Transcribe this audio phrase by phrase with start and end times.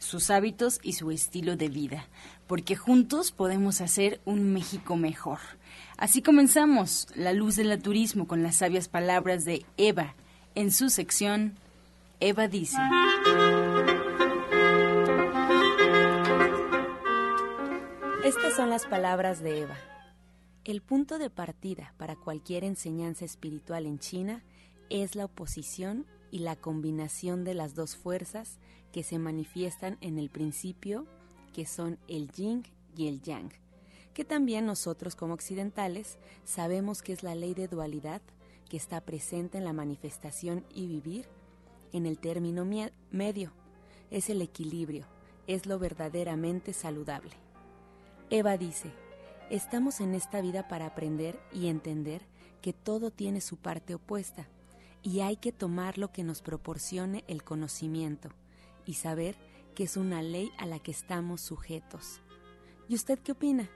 [0.00, 2.08] sus hábitos y su estilo de vida,
[2.48, 5.38] porque juntos podemos hacer un México mejor.
[5.96, 10.16] Así comenzamos La Luz del Naturismo con las sabias palabras de Eva
[10.56, 11.54] en su sección
[12.18, 12.76] Eva dice.
[18.24, 19.76] Estas son las palabras de Eva.
[20.64, 24.42] El punto de partida para cualquier enseñanza espiritual en China
[24.90, 28.58] es la oposición y la combinación de las dos fuerzas
[28.92, 31.06] que se manifiestan en el principio,
[31.52, 32.64] que son el yin
[32.96, 33.50] y el yang,
[34.14, 38.22] que también nosotros como occidentales sabemos que es la ley de dualidad
[38.68, 41.26] que está presente en la manifestación y vivir
[41.92, 42.64] en el término
[43.10, 43.52] medio.
[44.10, 45.06] Es el equilibrio,
[45.46, 47.32] es lo verdaderamente saludable.
[48.28, 48.92] Eva dice,
[49.50, 52.22] estamos en esta vida para aprender y entender
[52.62, 54.48] que todo tiene su parte opuesta
[55.02, 58.30] y hay que tomar lo que nos proporcione el conocimiento
[58.84, 59.36] y saber
[59.74, 62.20] que es una ley a la que estamos sujetos.
[62.88, 63.70] ¿Y usted qué opina?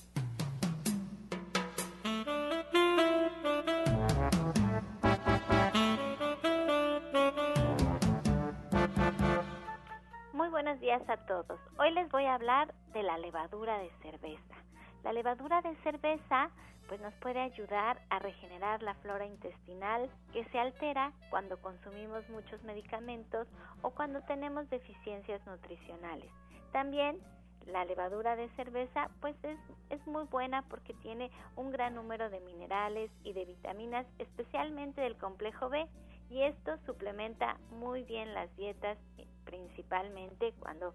[11.12, 11.60] A todos.
[11.78, 14.56] Hoy les voy a hablar de la levadura de cerveza.
[15.04, 16.50] La levadura de cerveza
[16.88, 22.64] pues nos puede ayudar a regenerar la flora intestinal que se altera cuando consumimos muchos
[22.64, 23.46] medicamentos
[23.82, 26.32] o cuando tenemos deficiencias nutricionales.
[26.72, 27.20] También
[27.66, 32.40] la levadura de cerveza pues es, es, muy buena porque tiene un gran número de
[32.40, 35.86] minerales y de vitaminas, especialmente del complejo B,
[36.30, 38.98] y esto suplementa muy bien las dietas
[39.46, 40.94] principalmente cuando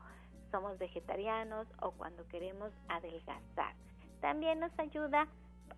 [0.51, 3.75] somos vegetarianos o cuando queremos adelgazar.
[4.21, 5.29] También nos ayuda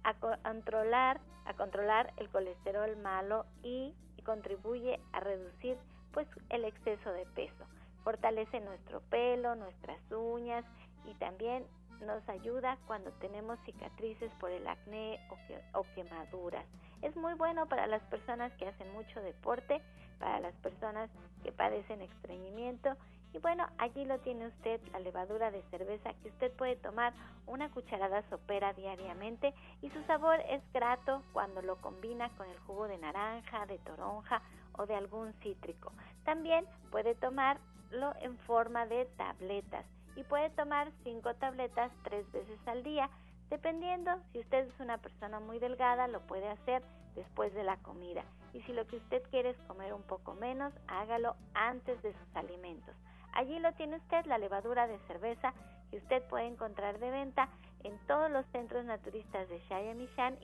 [0.05, 5.79] a controlar, a controlar el colesterol malo y, contribuye a reducir
[6.13, 7.65] pues el exceso de peso.
[8.05, 10.67] Fortalece nuestro pelo, nuestras uñas
[11.07, 11.65] y también
[12.05, 16.67] nos ayuda cuando tenemos cicatrices por el acné o, o quemaduras.
[17.01, 19.81] Es muy bueno para las personas que hacen mucho deporte,
[20.19, 21.11] para las personas
[21.43, 22.97] que padecen estreñimiento.
[23.33, 27.13] Y bueno, allí lo tiene usted, la levadura de cerveza que usted puede tomar
[27.47, 29.53] una cucharada sopera diariamente
[29.83, 34.41] y su sabor es grato cuando lo combina con el jugo de naranja, de toronja
[34.79, 35.93] o de algún cítrico.
[36.25, 39.85] También puede tomarlo en forma de tabletas
[40.17, 43.11] y puede tomar cinco tabletas tres veces al día
[43.51, 46.83] Dependiendo, si usted es una persona muy delgada, lo puede hacer
[47.15, 48.23] después de la comida.
[48.53, 52.37] Y si lo que usted quiere es comer un poco menos, hágalo antes de sus
[52.37, 52.95] alimentos.
[53.33, 55.53] Allí lo tiene usted, la levadura de cerveza
[55.91, 57.49] que usted puede encontrar de venta
[57.85, 59.95] en todos los centros naturistas de Shaya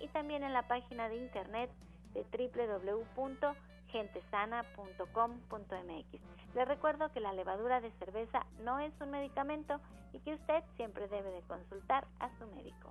[0.00, 1.70] y también en la página de internet
[2.12, 3.54] de www
[3.94, 6.20] gentesana.com.mx.
[6.54, 9.80] Le recuerdo que la levadura de cerveza no es un medicamento
[10.12, 12.90] y que usted siempre debe de consultar a su médico.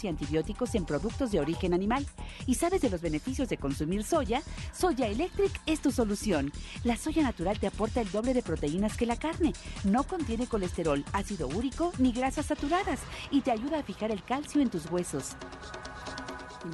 [0.03, 2.05] y antibióticos en productos de origen animal.
[2.45, 4.41] ¿Y sabes de los beneficios de consumir soya?
[4.73, 6.51] Soya Electric es tu solución.
[6.83, 9.53] La soya natural te aporta el doble de proteínas que la carne.
[9.83, 12.99] No contiene colesterol, ácido úrico ni grasas saturadas
[13.31, 15.35] y te ayuda a fijar el calcio en tus huesos.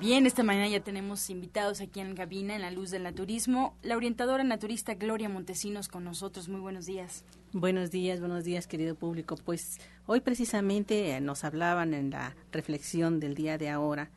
[0.01, 3.77] Bien, esta mañana ya tenemos invitados aquí en cabina en la luz del naturismo.
[3.83, 6.49] La orientadora naturista Gloria Montesinos con nosotros.
[6.49, 7.23] Muy buenos días.
[7.53, 9.37] Buenos días, buenos días, querido público.
[9.37, 14.09] Pues hoy precisamente eh, nos hablaban en la reflexión del día de ahora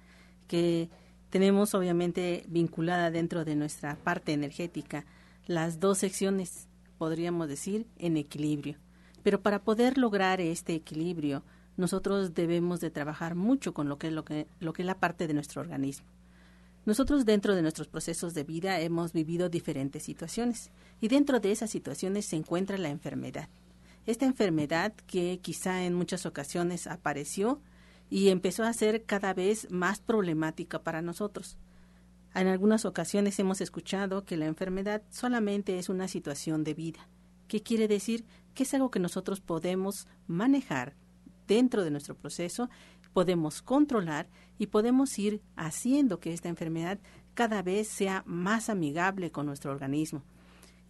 [0.49, 0.89] que
[1.29, 5.05] tenemos obviamente vinculada dentro de nuestra parte energética
[5.47, 8.77] las dos secciones, podríamos decir, en equilibrio.
[9.23, 11.43] Pero para poder lograr este equilibrio,
[11.77, 14.99] nosotros debemos de trabajar mucho con lo que es lo que, lo que es la
[14.99, 16.07] parte de nuestro organismo.
[16.87, 20.71] Nosotros dentro de nuestros procesos de vida hemos vivido diferentes situaciones
[21.01, 23.49] y dentro de esas situaciones se encuentra la enfermedad.
[24.07, 27.61] Esta enfermedad que quizá en muchas ocasiones apareció
[28.09, 31.59] y empezó a ser cada vez más problemática para nosotros.
[32.35, 37.09] En algunas ocasiones hemos escuchado que la enfermedad solamente es una situación de vida.
[37.49, 38.25] ¿Qué quiere decir?
[38.55, 40.95] Que es algo que nosotros podemos manejar
[41.49, 42.71] dentro de nuestro proceso,
[43.13, 47.01] podemos controlar y podemos ir haciendo que esta enfermedad
[47.35, 50.23] cada vez sea más amigable con nuestro organismo.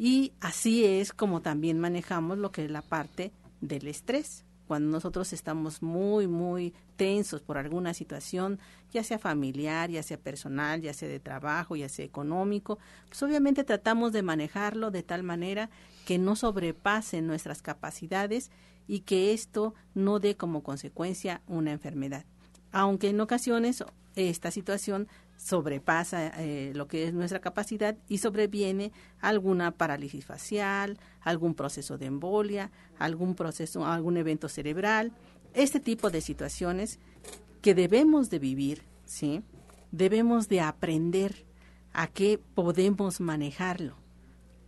[0.02, 4.46] Y así es como también manejamos lo que es la parte del estrés.
[4.66, 8.58] Cuando nosotros estamos muy, muy tensos por alguna situación,
[8.92, 13.62] ya sea familiar, ya sea personal, ya sea de trabajo, ya sea económico, pues obviamente
[13.62, 15.68] tratamos de manejarlo de tal manera
[16.06, 18.50] que no sobrepase nuestras capacidades
[18.88, 22.24] y que esto no dé como consecuencia una enfermedad.
[22.72, 25.08] Aunque en ocasiones esta situación
[25.40, 32.06] sobrepasa eh, lo que es nuestra capacidad y sobreviene alguna parálisis facial, algún proceso de
[32.06, 35.12] embolia, algún proceso, algún evento cerebral,
[35.54, 36.98] este tipo de situaciones
[37.62, 39.42] que debemos de vivir, ¿sí?
[39.92, 41.44] Debemos de aprender
[41.92, 43.96] a qué podemos manejarlo.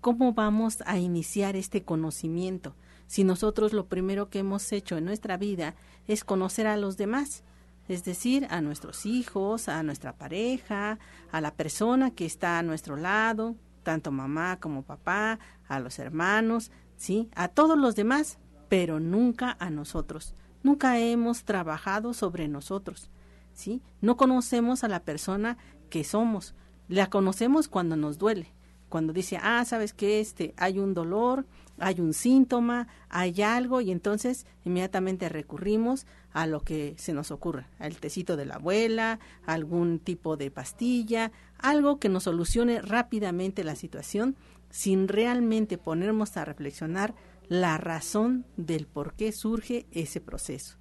[0.01, 2.75] ¿Cómo vamos a iniciar este conocimiento?
[3.13, 5.75] si nosotros lo primero que hemos hecho en nuestra vida
[6.07, 7.45] es conocer a los demás,
[7.89, 10.99] es decir, a nuestros hijos, a nuestra pareja,
[11.31, 15.39] a la persona que está a nuestro lado, tanto mamá como papá,
[15.69, 17.29] a los hermanos, ¿sí?
[17.35, 18.39] A todos los demás,
[18.69, 20.35] pero nunca a nosotros.
[20.63, 23.11] Nunca hemos trabajado sobre nosotros,
[23.53, 23.83] ¿sí?
[24.01, 25.59] No conocemos a la persona
[25.91, 26.55] que somos.
[26.89, 28.53] La conocemos cuando nos duele,
[28.93, 31.47] cuando dice, ah, sabes que este, hay un dolor,
[31.79, 37.71] hay un síntoma, hay algo, y entonces inmediatamente recurrimos a lo que se nos ocurra,
[37.79, 43.77] al tecito de la abuela, algún tipo de pastilla, algo que nos solucione rápidamente la
[43.77, 44.37] situación
[44.69, 47.15] sin realmente ponernos a reflexionar
[47.49, 50.77] la razón del por qué surge ese proceso.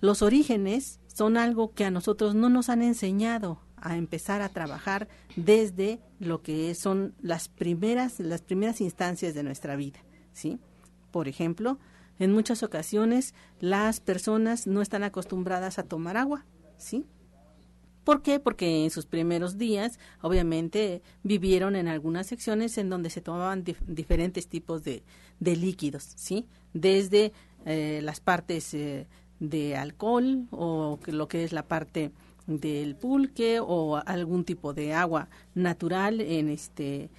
[0.00, 5.08] Los orígenes son algo que a nosotros no nos han enseñado a empezar a trabajar
[5.36, 10.00] desde lo que son las primeras las primeras instancias de nuestra vida,
[10.32, 10.58] ¿sí?
[11.10, 11.78] Por ejemplo,
[12.18, 16.44] en muchas ocasiones las personas no están acostumbradas a tomar agua,
[16.78, 17.06] ¿sí?
[18.06, 18.38] ¿Por qué?
[18.38, 24.46] Porque en sus primeros días, obviamente, vivieron en algunas secciones en donde se tomaban diferentes
[24.46, 25.02] tipos de,
[25.40, 26.46] de, líquidos, ¿sí?
[26.72, 27.32] Desde
[27.64, 29.08] eh, las partes eh,
[29.40, 32.12] de alcohol o lo que es la parte
[32.46, 37.10] del pulque o algún tipo de agua natural en este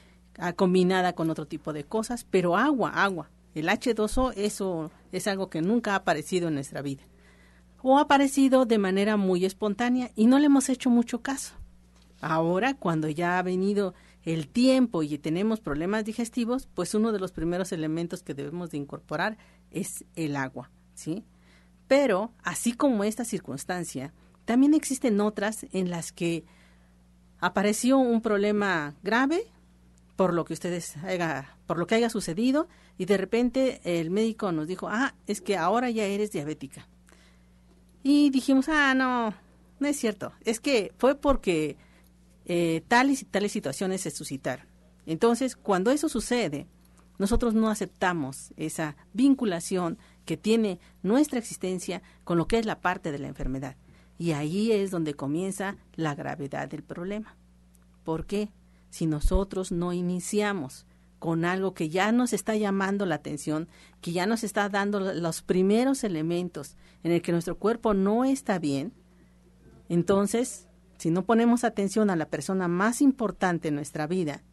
[0.56, 3.30] combinada con otro tipo de cosas, pero agua, agua.
[3.56, 7.04] El H2O eso es algo que nunca ha aparecido en nuestra vida.
[7.82, 11.56] O ha aparecido de manera muy espontánea y no le hemos hecho mucho caso.
[12.22, 13.94] Ahora, cuando ya ha venido
[14.24, 18.78] el tiempo y tenemos problemas digestivos, pues uno de los primeros elementos que debemos de
[18.78, 19.38] incorporar
[19.72, 21.24] es el agua, ¿sí?
[21.88, 24.14] Pero, así como esta circunstancia,
[24.48, 26.46] también existen otras en las que
[27.40, 29.44] apareció un problema grave
[30.16, 34.54] por lo que ustedes haya, por lo que haya sucedido y de repente el médico
[34.54, 36.88] nos dijo, ah, es que ahora ya eres diabética.
[38.04, 39.34] Y dijimos, ah, no,
[39.82, 41.76] no es cierto, es que fue porque
[42.46, 44.66] eh, tales y tales situaciones se suscitaron.
[45.06, 46.68] Entonces, cuando eso sucede,
[47.18, 53.12] nosotros no aceptamos esa vinculación que tiene nuestra existencia con lo que es la parte
[53.12, 53.76] de la enfermedad.
[54.18, 57.36] Y ahí es donde comienza la gravedad del problema.
[58.04, 58.50] ¿Por qué?
[58.90, 60.86] Si nosotros no iniciamos
[61.20, 63.68] con algo que ya nos está llamando la atención,
[64.02, 68.60] que ya nos está dando los primeros elementos en el que nuestro cuerpo no está
[68.60, 68.94] bien,
[69.90, 74.44] entonces, si no ponemos atención a la persona más importante en nuestra vida,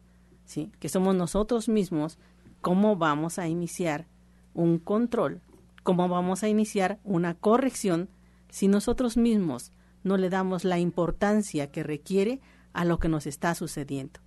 [0.45, 0.71] ¿sí?
[0.79, 2.17] que somos nosotros mismos,
[2.61, 4.07] ¿cómo vamos a iniciar
[4.53, 5.41] un control?
[5.83, 8.09] ¿Cómo vamos a iniciar una corrección
[8.55, 12.39] si nosotros mismos no le damos la importancia que requiere
[12.71, 14.21] a lo que nos está sucediendo.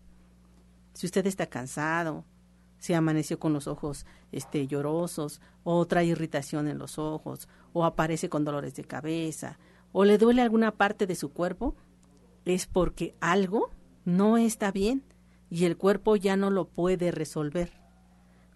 [0.93, 2.27] Si usted está cansado,
[2.77, 8.29] si amaneció con los ojos este, llorosos, o trae irritación en los ojos, o aparece
[8.29, 9.59] con dolores de cabeza,
[9.93, 11.75] o le duele alguna parte de su cuerpo,
[12.45, 13.71] es porque algo
[14.05, 15.05] no está bien
[15.49, 17.73] y el cuerpo ya no lo puede resolver.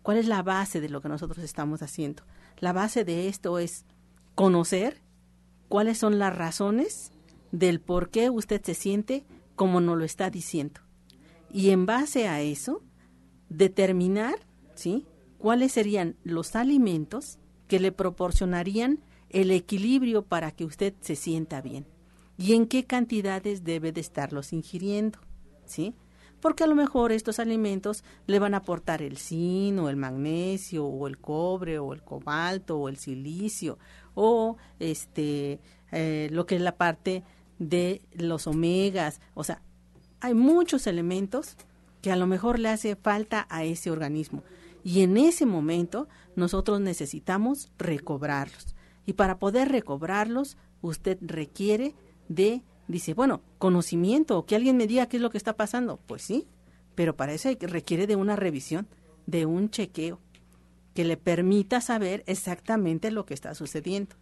[0.02, 2.25] ¿Cuál es la base de lo que nosotros estamos haciendo?
[2.59, 3.87] La base de esto es
[4.35, 5.01] conocer
[5.69, 7.12] cuáles son las razones
[7.50, 10.81] del por qué usted se siente como nos lo está diciendo.
[11.52, 12.83] Y en base a eso,
[13.49, 14.37] determinar,
[14.75, 15.07] ¿sí?
[15.38, 21.87] cuáles serían los alimentos que le proporcionarían el equilibrio para que usted se sienta bien
[22.38, 25.19] y en qué cantidades debe de estarlos ingiriendo,
[25.64, 25.95] ¿sí?
[26.40, 30.85] Porque a lo mejor estos alimentos le van a aportar el zinc o el magnesio
[30.85, 33.78] o el cobre o el cobalto o el silicio
[34.14, 35.61] o este
[35.92, 37.23] eh, lo que es la parte
[37.59, 39.62] de los omegas, o sea,
[40.21, 41.57] hay muchos elementos
[42.00, 44.42] que a lo mejor le hace falta a ese organismo.
[44.85, 48.75] Y en ese momento nosotros necesitamos recobrarlos.
[49.07, 51.95] Y para poder recobrarlos, usted requiere
[52.28, 56.00] de, dice, bueno, conocimiento, que alguien me diga qué es lo que está pasando.
[56.07, 56.49] Pues sí,
[56.95, 58.88] pero para eso requiere de una revisión,
[59.26, 60.21] de un chequeo,
[60.94, 64.16] que le permita saber exactamente lo que está sucediendo.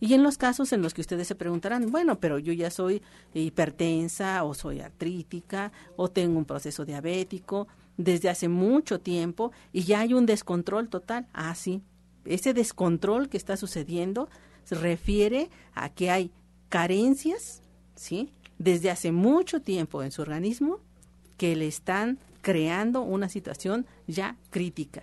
[0.00, 3.02] Y en los casos en los que ustedes se preguntarán, bueno, pero yo ya soy
[3.34, 10.00] hipertensa o soy artrítica o tengo un proceso diabético desde hace mucho tiempo y ya
[10.00, 11.26] hay un descontrol total.
[11.34, 11.82] Ah, sí,
[12.24, 14.30] ese descontrol que está sucediendo
[14.64, 16.30] se refiere a que hay
[16.70, 17.62] carencias,
[17.94, 18.32] ¿sí?
[18.58, 20.78] Desde hace mucho tiempo en su organismo
[21.36, 25.02] que le están creando una situación ya crítica.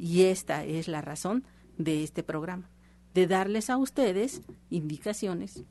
[0.00, 1.44] Y esta es la razón
[1.76, 2.70] de este programa
[3.12, 4.40] de darles a ustedes
[4.70, 5.62] indicaciones,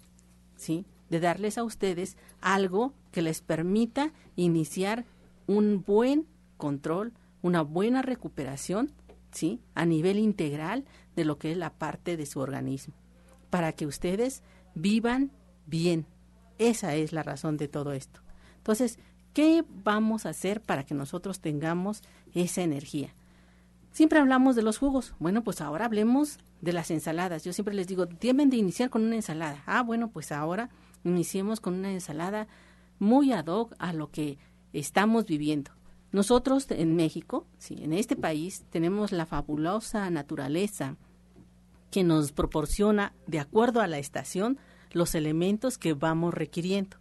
[0.55, 0.86] ¿sí?
[1.09, 5.05] De darles a ustedes algo que les permita iniciar
[5.48, 8.91] un buen control, una buena recuperación,
[9.31, 9.62] ¿sí?
[9.74, 12.93] A nivel integral de lo que es la parte de su organismo,
[13.50, 14.43] para que ustedes
[14.75, 15.31] vivan
[15.65, 16.05] bien.
[16.59, 18.19] Esa es la razón de todo esto.
[18.57, 19.00] Entonces,
[19.33, 22.03] ¿qué vamos a hacer para que nosotros tengamos
[22.36, 23.15] esa energía?
[24.00, 25.13] Siempre hablamos de los jugos.
[25.20, 27.44] Bueno, pues ahora hablemos de las ensaladas.
[27.44, 29.62] Yo siempre les digo, tienen de iniciar con una ensalada.
[29.65, 30.70] Ah, bueno, pues ahora
[31.03, 32.48] iniciemos con una ensalada
[32.98, 34.38] muy ad hoc a lo que
[34.72, 35.72] estamos viviendo.
[36.13, 40.96] Nosotros en México, sí, en este país, tenemos la fabulosa naturaleza
[41.91, 44.60] que nos proporciona, de acuerdo a la estación,
[44.94, 46.96] los elementos que vamos requiriendo.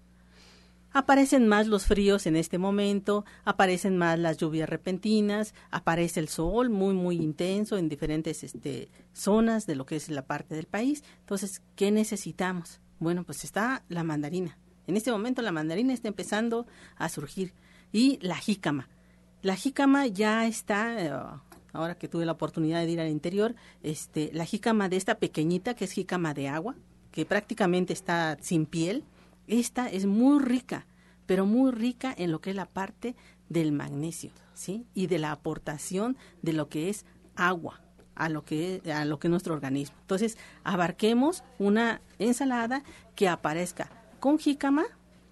[0.99, 6.71] Aparecen más los fríos en este momento, aparecen más las lluvias repentinas, aparece el sol
[6.71, 11.05] muy muy intenso en diferentes este, zonas de lo que es la parte del país.
[11.21, 12.81] Entonces, ¿qué necesitamos?
[12.99, 14.59] Bueno, pues está la mandarina.
[14.89, 17.53] En este momento la mandarina está empezando a surgir
[17.93, 18.89] y la jícama.
[19.41, 21.13] La jícama ya está eh,
[21.73, 25.75] ahora que tuve la oportunidad de ir al interior, este, la jícama de esta pequeñita
[25.75, 26.75] que es jícama de agua,
[27.13, 29.05] que prácticamente está sin piel,
[29.49, 30.87] esta es muy rica,
[31.27, 33.17] pero muy rica en lo que es la parte
[33.49, 34.87] del magnesio, ¿sí?
[34.95, 37.05] Y de la aportación de lo que es
[37.37, 37.81] agua
[38.15, 39.97] a lo que a lo que es nuestro organismo.
[40.01, 42.83] Entonces, abarquemos una ensalada
[43.15, 43.91] que aparezca
[44.21, 44.85] con jícama,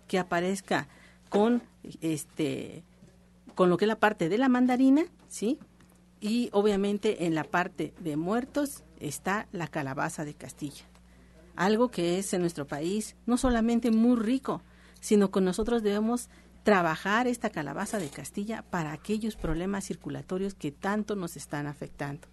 [0.08, 0.88] que aparezca
[1.28, 1.62] con
[2.00, 2.84] este
[3.54, 5.58] con lo que es la parte de la mandarina, ¿sí?
[6.20, 10.84] Y obviamente en la parte de muertos está la calabaza de Castilla
[11.56, 14.62] algo que es en nuestro país no solamente muy rico,
[15.00, 16.28] sino que nosotros debemos
[16.62, 22.26] trabajar esta calabaza de Castilla para aquellos problemas circulatorios que tanto nos están afectando.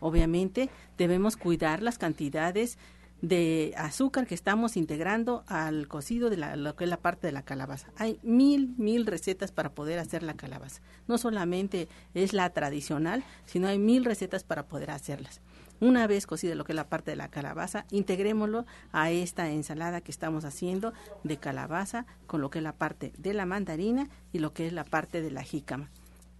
[0.00, 2.78] Obviamente debemos cuidar las cantidades
[3.22, 7.32] de azúcar que estamos integrando al cocido de la, lo que es la parte de
[7.32, 7.88] la calabaza.
[7.96, 10.82] Hay mil, mil recetas para poder hacer la calabaza.
[11.06, 15.40] No solamente es la tradicional, sino hay mil recetas para poder hacerlas.
[15.82, 20.00] Una vez cocida lo que es la parte de la calabaza, integrémoslo a esta ensalada
[20.00, 20.92] que estamos haciendo
[21.24, 24.72] de calabaza con lo que es la parte de la mandarina y lo que es
[24.72, 25.90] la parte de la jícama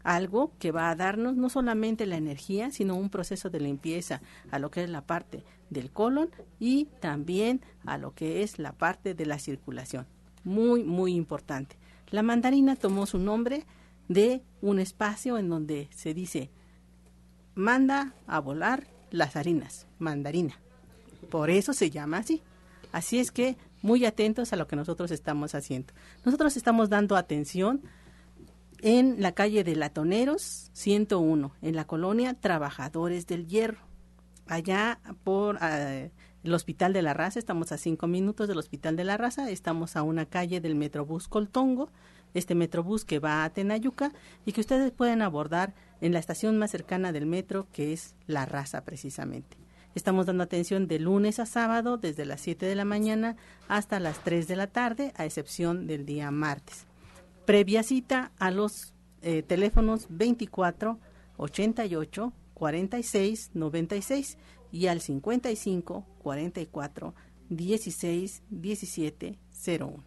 [0.04, 4.20] algo que va a darnos no solamente la energía, sino un proceso de limpieza
[4.50, 8.72] a lo que es la parte del colon y también a lo que es la
[8.72, 10.06] parte de la circulación.
[10.42, 11.76] Muy, muy importante.
[12.10, 13.64] La mandarina tomó su nombre
[14.08, 16.50] de un espacio en donde se dice
[17.54, 20.58] manda a volar las harinas, mandarina.
[21.30, 22.42] Por eso se llama así.
[22.90, 25.92] Así es que muy atentos a lo que nosotros estamos haciendo.
[26.24, 27.82] Nosotros estamos dando atención
[28.82, 33.78] en la calle de Latoneros 101, en la colonia Trabajadores del Hierro,
[34.46, 36.10] allá por eh,
[36.42, 39.96] el Hospital de la Raza, estamos a cinco minutos del Hospital de la Raza, estamos
[39.96, 41.90] a una calle del Metrobús Coltongo,
[42.34, 44.12] este Metrobús que va a Tenayuca
[44.44, 48.44] y que ustedes pueden abordar en la estación más cercana del metro, que es La
[48.44, 49.56] Raza precisamente.
[49.94, 53.36] Estamos dando atención de lunes a sábado, desde las 7 de la mañana
[53.68, 56.86] hasta las 3 de la tarde, a excepción del día martes.
[57.46, 60.98] Previa cita a los eh, teléfonos 24
[61.36, 64.38] 88 46 96
[64.72, 67.14] y al 55 44
[67.48, 69.38] 16 17
[69.78, 70.04] 01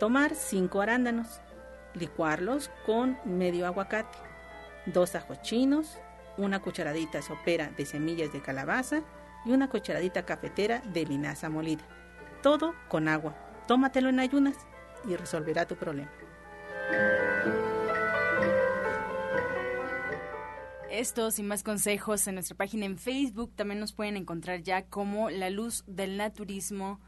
[0.00, 1.40] tomar cinco arándanos,
[1.94, 4.18] licuarlos con medio aguacate,
[4.86, 6.00] dos ajos chinos,
[6.36, 9.04] una cucharadita sopera de semillas de calabaza,
[9.46, 11.84] y una cucharadita cafetera de linaza molida.
[12.42, 13.34] Todo con agua.
[13.66, 14.56] Tómatelo en ayunas
[15.08, 16.10] y resolverá tu problema.
[20.90, 25.30] Estos y más consejos en nuestra página en Facebook también nos pueden encontrar ya como
[25.30, 27.00] La Luz del Naturismo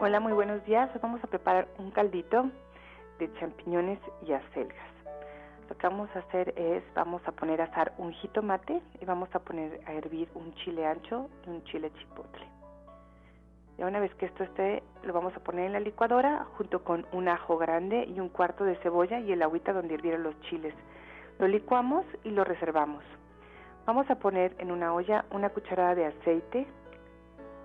[0.00, 0.88] Hola, muy buenos días.
[1.02, 2.50] vamos a preparar un caldito
[3.18, 4.95] de champiñones y acelgas.
[5.68, 9.28] Lo que vamos a hacer es, vamos a poner a asar un jitomate y vamos
[9.34, 12.46] a poner a hervir un chile ancho y un chile chipotle.
[13.76, 17.04] Ya una vez que esto esté, lo vamos a poner en la licuadora junto con
[17.12, 20.74] un ajo grande y un cuarto de cebolla y el agüita donde hirvieron los chiles.
[21.40, 23.02] Lo licuamos y lo reservamos.
[23.86, 26.66] Vamos a poner en una olla una cucharada de aceite,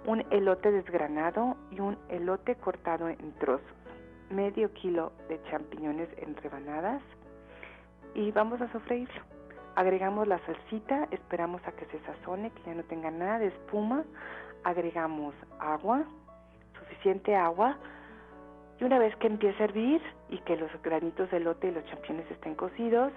[0.08, 3.66] un elote desgranado y un elote cortado en trozos,
[4.32, 7.02] medio kilo de champiñones en rebanadas
[8.14, 9.22] y vamos a sofreírlo.
[9.76, 14.04] Agregamos la salsita, esperamos a que se sazone, que ya no tenga nada de espuma.
[14.64, 16.04] Agregamos agua,
[16.78, 17.78] suficiente agua.
[18.80, 21.86] Y una vez que empiece a hervir y que los granitos de elote y los
[21.86, 23.14] champiñones estén cocidos,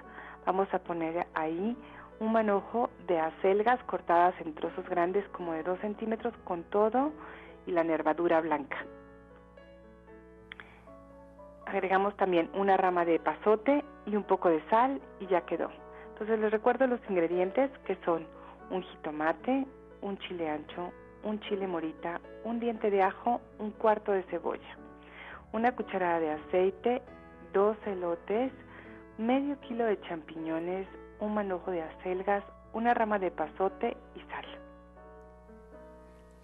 [0.46, 1.76] vamos a poner ahí
[2.20, 7.12] un manojo de acelgas cortadas en trozos grandes como de 2 centímetros con todo
[7.66, 8.76] y la nervadura blanca.
[11.66, 15.70] Agregamos también una rama de pasote y un poco de sal y ya quedó.
[16.12, 18.26] Entonces les recuerdo los ingredientes que son
[18.70, 19.66] un jitomate,
[20.02, 24.76] un chile ancho, un chile morita, un diente de ajo, un cuarto de cebolla,
[25.52, 27.02] una cucharada de aceite,
[27.52, 28.52] dos elotes,
[29.18, 30.86] medio kilo de champiñones,
[31.20, 34.63] un manojo de acelgas, una rama de pasote y sal.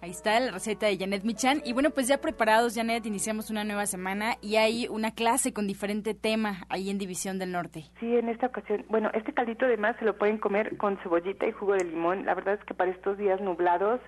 [0.01, 1.61] Ahí está la receta de Janet Michan.
[1.63, 5.67] Y bueno, pues ya preparados, Janet, iniciamos una nueva semana y hay una clase con
[5.67, 7.85] diferente tema ahí en División del Norte.
[7.99, 11.51] Sí, en esta ocasión, bueno, este caldito además se lo pueden comer con cebollita y
[11.51, 12.25] jugo de limón.
[12.25, 14.01] La verdad es que para estos días nublados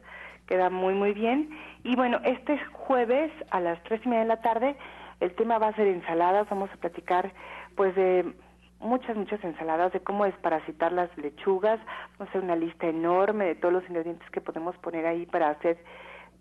[0.47, 1.51] queda muy, muy bien.
[1.83, 4.75] Y bueno, este jueves a las tres y media de la tarde
[5.19, 6.49] el tema va a ser ensaladas.
[6.49, 7.31] Vamos a platicar
[7.75, 8.33] pues de
[8.83, 11.79] muchas, muchas ensaladas, de cómo desparasitar las lechugas.
[12.17, 15.49] Vamos a hacer una lista enorme de todos los ingredientes que podemos poner ahí para
[15.49, 15.77] hacer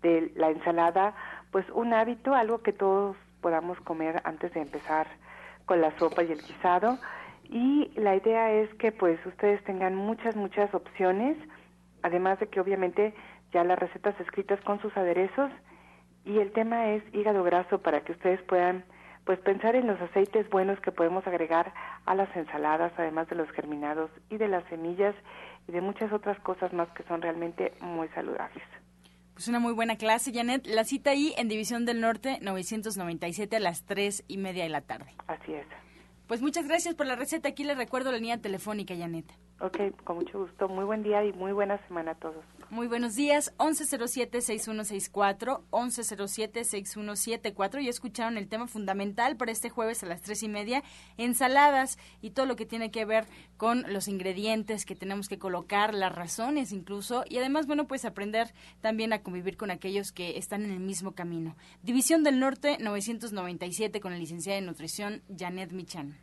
[0.01, 1.15] de la ensalada,
[1.51, 5.07] pues un hábito, algo que todos podamos comer antes de empezar
[5.65, 6.97] con la sopa y el guisado.
[7.45, 11.37] Y la idea es que pues ustedes tengan muchas, muchas opciones,
[12.01, 13.13] además de que obviamente
[13.51, 15.51] ya las recetas escritas con sus aderezos.
[16.25, 18.83] Y el tema es hígado graso para que ustedes puedan
[19.25, 21.73] pues pensar en los aceites buenos que podemos agregar
[22.05, 25.15] a las ensaladas, además de los germinados y de las semillas
[25.67, 28.63] y de muchas otras cosas más que son realmente muy saludables.
[29.33, 30.67] Pues una muy buena clase, Janet.
[30.67, 34.81] La cita ahí en División del Norte 997 a las 3 y media de la
[34.81, 35.15] tarde.
[35.27, 35.65] Así es.
[36.27, 37.49] Pues muchas gracias por la receta.
[37.49, 39.25] Aquí les recuerdo la línea telefónica, Janet.
[39.59, 40.67] Ok, con mucho gusto.
[40.67, 42.43] Muy buen día y muy buena semana a todos.
[42.73, 43.53] Muy buenos días.
[43.59, 47.83] 1107-6164, 1107-6174.
[47.83, 50.83] Ya escucharon el tema fundamental para este jueves a las tres y media.
[51.17, 55.93] Ensaladas y todo lo que tiene que ver con los ingredientes que tenemos que colocar,
[55.93, 57.25] las razones incluso.
[57.29, 61.11] Y además, bueno, pues aprender también a convivir con aquellos que están en el mismo
[61.11, 61.55] camino.
[61.83, 66.22] División del Norte 997 con la licenciada de nutrición Janet Michan.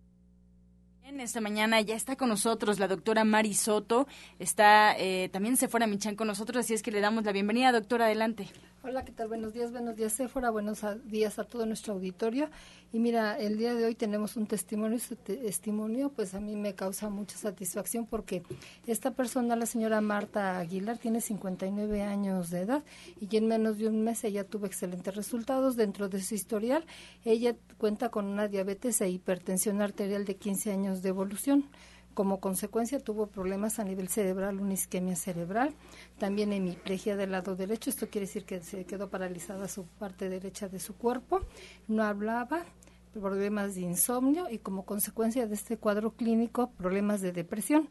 [1.19, 4.07] Esta mañana ya está con nosotros la doctora Mari Soto,
[4.39, 8.05] está eh, también Sephora Michan con nosotros, así es que le damos la bienvenida, doctora,
[8.05, 8.47] adelante.
[8.83, 9.27] Hola, ¿qué tal?
[9.27, 12.49] Buenos días, buenos días, Sephora, buenos días a todo nuestro auditorio.
[12.91, 16.73] Y mira, el día de hoy tenemos un testimonio, y testimonio pues a mí me
[16.73, 18.41] causa mucha satisfacción porque
[18.87, 22.83] esta persona, la señora Marta Aguilar, tiene 59 años de edad
[23.19, 26.83] y en menos de un mes ella tuvo excelentes resultados dentro de su historial.
[27.23, 31.69] Ella cuenta con una diabetes e hipertensión arterial de 15 años de evolución.
[32.13, 35.73] Como consecuencia tuvo problemas a nivel cerebral, una isquemia cerebral,
[36.19, 40.67] también hemiplegia del lado derecho, esto quiere decir que se quedó paralizada su parte derecha
[40.67, 41.41] de su cuerpo,
[41.87, 42.65] no hablaba,
[43.13, 47.89] problemas de insomnio y como consecuencia de este cuadro clínico, problemas de depresión.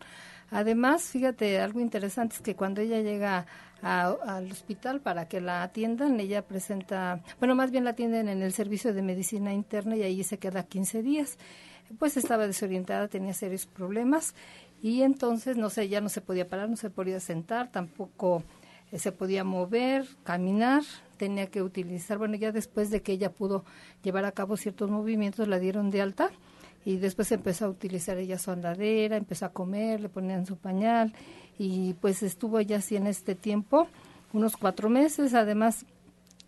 [0.50, 3.46] Además, fíjate, algo interesante es que cuando ella llega
[3.82, 8.52] al hospital para que la atiendan, ella presenta, bueno, más bien la atienden en el
[8.52, 11.38] servicio de medicina interna y ahí se queda 15 días
[11.98, 14.34] pues estaba desorientada, tenía serios problemas
[14.82, 18.42] y entonces, no sé, ya no se podía parar, no se podía sentar, tampoco
[18.92, 20.82] eh, se podía mover, caminar,
[21.16, 23.64] tenía que utilizar, bueno, ya después de que ella pudo
[24.02, 26.30] llevar a cabo ciertos movimientos, la dieron de alta
[26.84, 31.12] y después empezó a utilizar ella su andadera, empezó a comer, le ponían su pañal
[31.58, 33.86] y pues estuvo ella así en este tiempo,
[34.32, 35.84] unos cuatro meses, además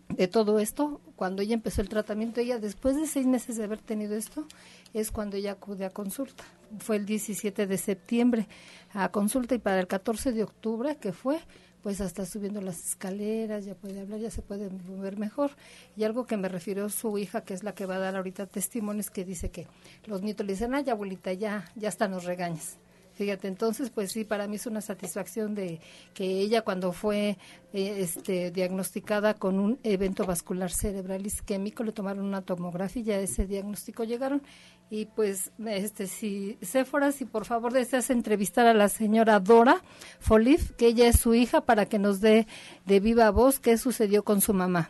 [0.09, 3.79] de todo esto, cuando ella empezó el tratamiento, ella después de seis meses de haber
[3.79, 4.45] tenido esto,
[4.93, 6.43] es cuando ella acude a consulta.
[6.79, 8.47] Fue el 17 de septiembre
[8.93, 11.39] a consulta y para el 14 de octubre, que fue,
[11.81, 15.51] pues hasta subiendo las escaleras, ya puede hablar, ya se puede mover mejor.
[15.95, 18.45] Y algo que me refirió su hija, que es la que va a dar ahorita
[18.45, 19.67] testimonios, que dice que
[20.05, 22.77] los nietos le dicen, ay, abuelita, ya, ya hasta nos regañas.
[23.23, 25.79] Fíjate, entonces, pues sí, para mí es una satisfacción de
[26.13, 27.37] que ella cuando fue
[27.71, 33.19] eh, este, diagnosticada con un evento vascular cerebral isquémico, le tomaron una tomografía y a
[33.21, 34.41] ese diagnóstico llegaron.
[34.89, 39.77] Y pues, este, si, Séfora, si por favor deseas entrevistar a la señora Dora
[40.19, 42.45] Folif, que ella es su hija, para que nos dé
[42.85, 44.89] de viva voz qué sucedió con su mamá.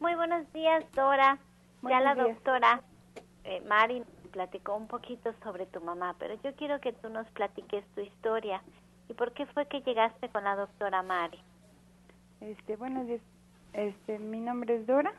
[0.00, 1.38] Muy buenos días, Dora.
[1.82, 2.82] ya la doctora
[3.44, 7.84] eh, Mari platicó un poquito sobre tu mamá, pero yo quiero que tú nos platiques
[7.94, 8.62] tu historia
[9.08, 11.38] y por qué fue que llegaste con la doctora Mari.
[12.40, 13.04] Este, bueno,
[13.72, 15.12] este, mi nombre es Dora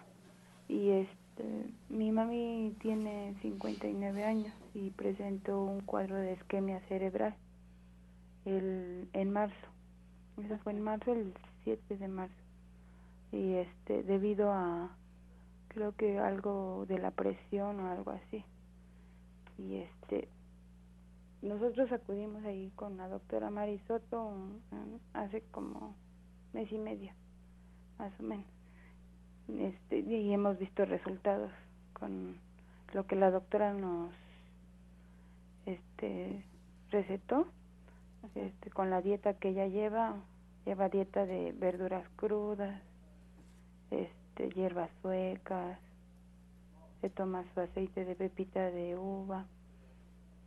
[0.67, 7.35] y este, mi mami tiene 59 años y presentó un cuadro de isquemia cerebral
[8.45, 9.67] el, en marzo.
[10.43, 12.33] Eso fue en marzo, el 7 de marzo.
[13.31, 14.95] Y este, debido a,
[15.67, 18.43] creo que algo de la presión o algo así
[19.59, 20.29] y este
[21.41, 24.33] nosotros acudimos ahí con la doctora Marisoto
[25.13, 25.95] hace como
[26.53, 27.13] mes y medio,
[27.97, 28.45] más o menos.
[29.47, 31.51] Este, y hemos visto resultados
[31.93, 32.37] con
[32.93, 34.11] lo que la doctora nos
[35.65, 36.43] este
[36.91, 37.47] recetó
[38.35, 40.15] este con la dieta que ella lleva
[40.65, 42.81] lleva dieta de verduras crudas
[43.91, 45.79] este hierbas suecas
[47.01, 49.45] se toma su aceite de pepita de uva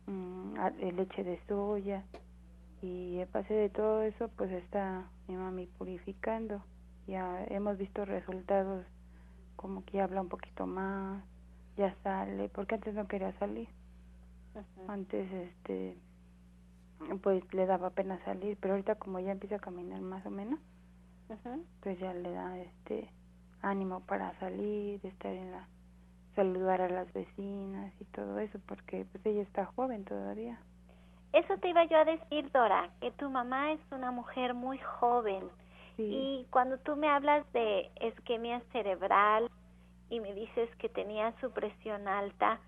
[0.07, 0.53] mmm,
[0.95, 2.03] leche de soya
[2.81, 6.61] y a base de todo eso pues está mi mami purificando.
[7.07, 8.85] Ya hemos visto resultados
[9.55, 11.23] como que habla un poquito más
[11.77, 13.69] ya sale porque antes no quería salir.
[14.87, 15.97] Antes este
[17.21, 20.59] pues le daba pena salir pero ahorita como ya empieza a caminar más o menos
[21.81, 23.09] pues ya le da este
[23.61, 25.67] ánimo para salir estar en la
[26.35, 30.59] saludar a las vecinas y todo eso porque pues ella está joven todavía.
[31.31, 35.49] Eso te iba yo a decir Dora que tu mamá es una mujer muy joven.
[35.95, 39.49] Y cuando tú me hablas de isquemia cerebral
[40.09, 42.59] y me dices que tenía su presión alta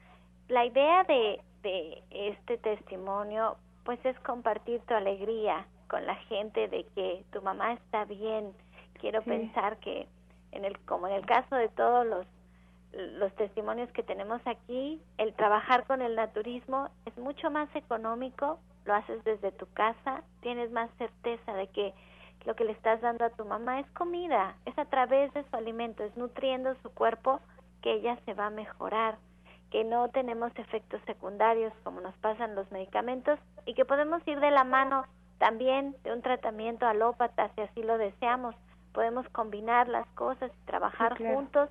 [0.48, 6.86] la idea de de este testimonio pues es compartir tu alegría con la gente de
[6.96, 8.54] que tu mamá está bien.
[9.00, 10.08] Quiero pensar que
[10.52, 12.26] en el como en el caso de todos los
[12.96, 18.94] los testimonios que tenemos aquí, el trabajar con el naturismo es mucho más económico, lo
[18.94, 21.94] haces desde tu casa, tienes más certeza de que
[22.46, 25.56] lo que le estás dando a tu mamá es comida, es a través de su
[25.56, 27.42] alimento, es nutriendo su cuerpo
[27.82, 29.18] que ella se va a mejorar
[29.72, 34.52] que no tenemos efectos secundarios como nos pasan los medicamentos y que podemos ir de
[34.52, 35.06] la mano
[35.38, 38.56] también de un tratamiento alópata si así lo deseamos.
[38.94, 41.70] Podemos combinar las cosas y trabajar juntos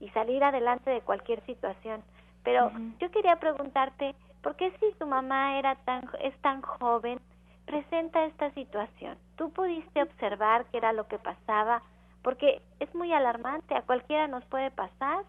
[0.00, 2.02] y salir adelante de cualquier situación.
[2.44, 7.20] Pero yo quería preguntarte, ¿por qué si tu mamá era tan es tan joven
[7.66, 9.18] presenta esta situación?
[9.36, 11.82] ¿Tú pudiste observar qué era lo que pasaba?
[12.22, 15.24] Porque es muy alarmante, a cualquiera nos puede pasar.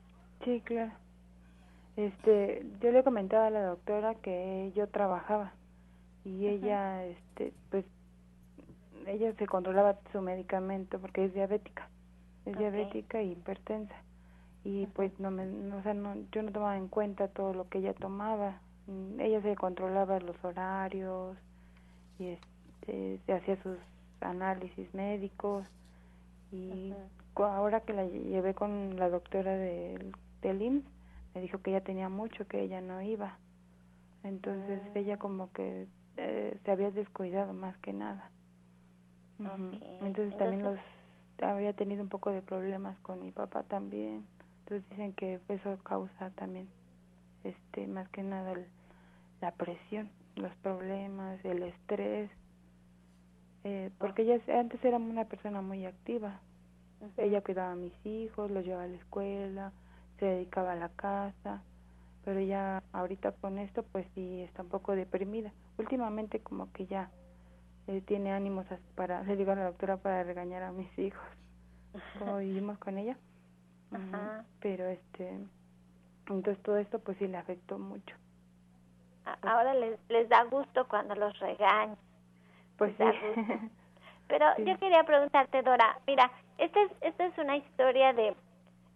[0.46, 0.92] Sí, claro.
[1.98, 5.52] Este, yo le comentaba a la doctora que yo trabajaba
[6.24, 7.86] y ella, este, pues,
[9.06, 11.90] ella se controlaba su medicamento porque es diabética,
[12.46, 13.96] es diabética e hipertensa
[14.64, 17.80] y pues no me, o sea, no, yo no tomaba en cuenta todo lo que
[17.80, 21.38] ella tomaba, mm, ella se controlaba los horarios
[22.18, 23.78] y este, se hacía sus
[24.22, 25.66] análisis médicos
[26.52, 26.94] y
[27.36, 30.86] ahora que la llevé con la doctora del, del IMSS
[31.36, 33.38] me dijo que ella tenía mucho que ella no iba.
[34.24, 34.92] Entonces ah.
[34.96, 38.32] ella como que eh, se había descuidado más que nada.
[40.02, 40.78] Entonces, también los
[41.42, 44.26] había tenido un poco de problemas con mi papá también
[44.70, 46.68] entonces dicen que eso causa también
[47.44, 48.54] este más que nada
[49.42, 52.30] la presión los problemas el estrés
[53.64, 56.40] eh, porque ella antes era una persona muy activa
[57.18, 59.74] ella cuidaba a mis hijos los llevaba a la escuela
[60.20, 61.64] se dedicaba a la casa,
[62.26, 65.52] pero ya ahorita con esto pues sí está un poco deprimida.
[65.78, 67.10] Últimamente como que ya
[67.88, 71.24] eh, tiene ánimos para, le digo a la doctora para regañar a mis hijos,
[72.20, 73.18] como vivimos con ella.
[74.62, 75.40] Pero este,
[76.28, 78.16] entonces todo esto pues sí le afectó mucho.
[79.44, 81.98] Ahora les, les da gusto cuando los regañan.
[82.78, 83.04] Pues sí.
[84.28, 88.36] Pero yo quería preguntarte, Dora, mira, esta es, esta es una historia de,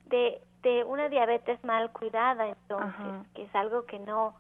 [0.06, 4.34] de de una diabetes mal cuidada, entonces, que es algo que no,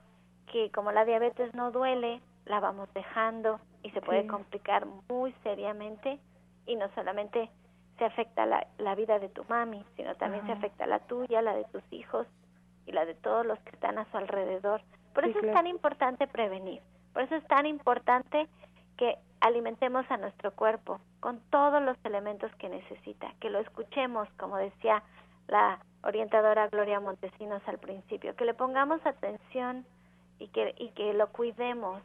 [0.52, 6.20] que como la diabetes no duele, la vamos dejando y se puede complicar muy seriamente
[6.66, 7.50] y no solamente
[7.98, 11.54] se afecta la, la vida de tu mami, sino también se afecta la tuya, la
[11.54, 12.28] de tus hijos
[12.86, 14.82] y la de todos los que están a su alrededor.
[15.14, 16.82] Por eso es tan importante prevenir,
[17.14, 18.48] por eso es tan importante
[18.98, 24.58] que alimentemos a nuestro cuerpo con todos los elementos que necesita, que lo escuchemos, como
[24.58, 25.04] decía
[25.48, 29.86] la orientadora Gloria Montesinos al principio, que le pongamos atención
[30.40, 32.02] y que, y que lo cuidemos.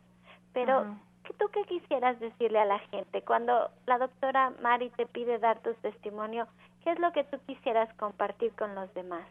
[0.52, 0.88] Pero, ¿qué
[1.34, 3.22] ¿tú qué quisieras decirle a la gente?
[3.22, 6.46] Cuando la doctora Mari te pide dar tu testimonio,
[6.82, 9.26] ¿qué es lo que tú quisieras compartir con los demás?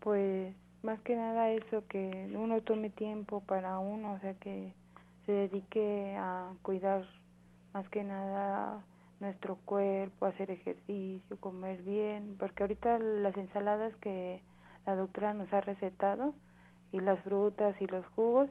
[0.00, 4.72] Pues, más que nada eso, que uno tome tiempo para uno, o sea, que
[5.26, 7.06] se dedique a cuidar
[7.72, 8.82] más que nada
[9.20, 14.42] nuestro cuerpo, hacer ejercicio, comer bien, porque ahorita las ensaladas que
[14.84, 16.34] la doctora nos ha recetado
[16.90, 18.50] y las frutas y los jugos,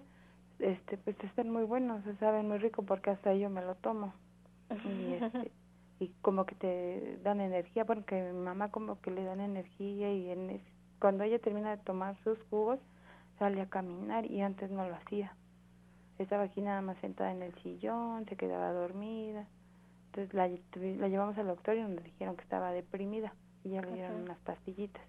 [0.62, 4.14] este, pues están muy buenos, se saben muy rico porque hasta yo me lo tomo.
[4.86, 5.52] Y, este,
[6.00, 10.30] y como que te dan energía, porque mi mamá como que le dan energía y
[10.32, 10.62] en
[11.00, 12.80] cuando ella termina de tomar sus jugos,
[13.40, 15.36] sale a caminar y antes no lo hacía.
[16.20, 19.48] estaba aquí nada más sentada en el sillón, se quedaba dormida.
[20.08, 23.94] Entonces la, la llevamos al doctor y nos dijeron que estaba deprimida y ya le
[23.94, 25.04] dieron unas pastillitas.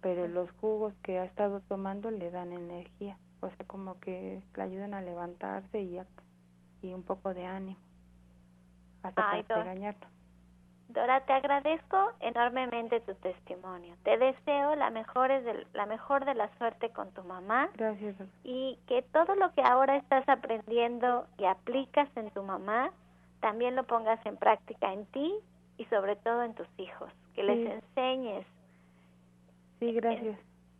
[0.00, 4.62] Pero los jugos que ha estado tomando le dan energía, o sea, como que le
[4.62, 6.00] ayudan a levantarse y,
[6.82, 7.78] y un poco de ánimo.
[9.02, 9.64] Hasta Ay, para
[10.88, 11.20] Dora.
[11.24, 13.94] te agradezco enormemente tu testimonio.
[14.02, 18.78] Te deseo la mejor, de, la mejor de la suerte con tu mamá Gracias, y
[18.86, 22.90] que todo lo que ahora estás aprendiendo y aplicas en tu mamá,
[23.40, 25.32] también lo pongas en práctica en ti
[25.76, 27.12] y sobre todo en tus hijos.
[27.34, 28.46] Que les enseñes,
[29.78, 30.38] Sí, gracias.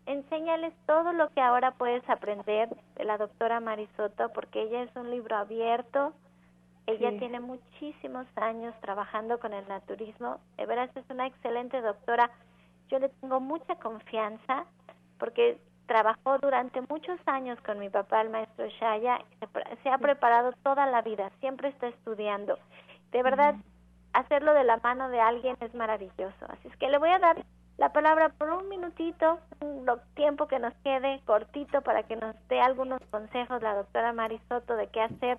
[0.09, 5.11] Enséñales todo lo que ahora puedes aprender de la doctora Marisoto porque ella es un
[5.11, 6.13] libro abierto.
[6.87, 7.19] Ella Sí.
[7.19, 10.41] tiene muchísimos años trabajando con el naturismo.
[10.57, 12.31] De veras es una excelente doctora.
[12.89, 14.65] Yo le tengo mucha confianza
[15.19, 19.19] porque trabajó durante muchos años con mi papá, el maestro Shaya.
[19.41, 22.59] se Se ha preparado toda la vida, siempre está estudiando.
[23.13, 23.55] De verdad,
[24.15, 26.47] hacerlo de la mano de alguien es maravilloso.
[26.49, 27.45] Así es que le voy a dar
[27.79, 32.35] la palabra por un minutito, un lo- tiempo que nos quede cortito para que nos
[32.49, 35.39] dé algunos consejos la doctora Marisoto de qué hacer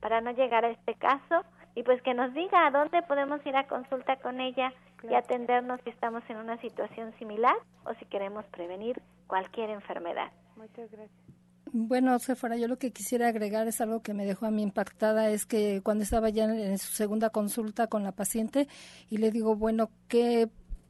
[0.00, 1.42] para no llegar a este caso
[1.74, 4.72] y pues que nos diga a dónde podemos ir a consulta con ella
[5.02, 10.30] y atendernos si estamos en una situación similar o si queremos prevenir cualquier enfermedad.
[10.56, 11.10] Muchas gracias.
[11.72, 15.28] Bueno, Sephora, yo lo que quisiera agregar es algo que me dejó a mí impactada,
[15.28, 18.68] es que cuando estaba ya en, en su segunda consulta con la paciente
[19.10, 20.48] y le digo, bueno, ¿qué,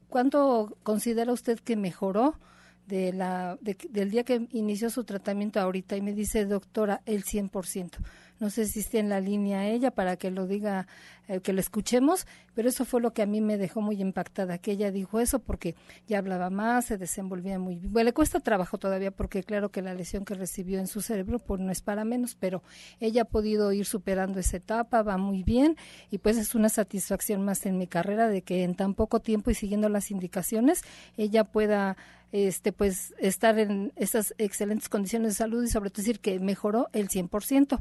[0.09, 2.39] ¿cuánto considera usted que mejoró
[2.87, 5.97] de la, de- del día que inició su tratamiento ahorita?
[5.97, 7.99] Y me dice, doctora, el 100%.
[8.41, 10.87] No sé si esté en la línea ella para que lo diga,
[11.27, 14.59] eh, que lo escuchemos, pero eso fue lo que a mí me dejó muy impactada,
[14.59, 15.75] que ella dijo eso porque
[16.07, 17.93] ya hablaba más, se desenvolvía muy bien.
[17.93, 21.39] Bueno, le cuesta trabajo todavía porque claro que la lesión que recibió en su cerebro
[21.41, 22.63] pues no es para menos, pero
[23.01, 25.77] ella ha podido ir superando esa etapa, va muy bien
[26.11, 29.51] y pues es una satisfacción más en mi carrera de que en tan poco tiempo
[29.51, 30.83] y siguiendo las indicaciones
[31.17, 31.97] ella pueda
[32.33, 36.89] este pues estar en esas excelentes condiciones de salud y sobre todo decir que mejoró
[36.93, 37.81] el 100%.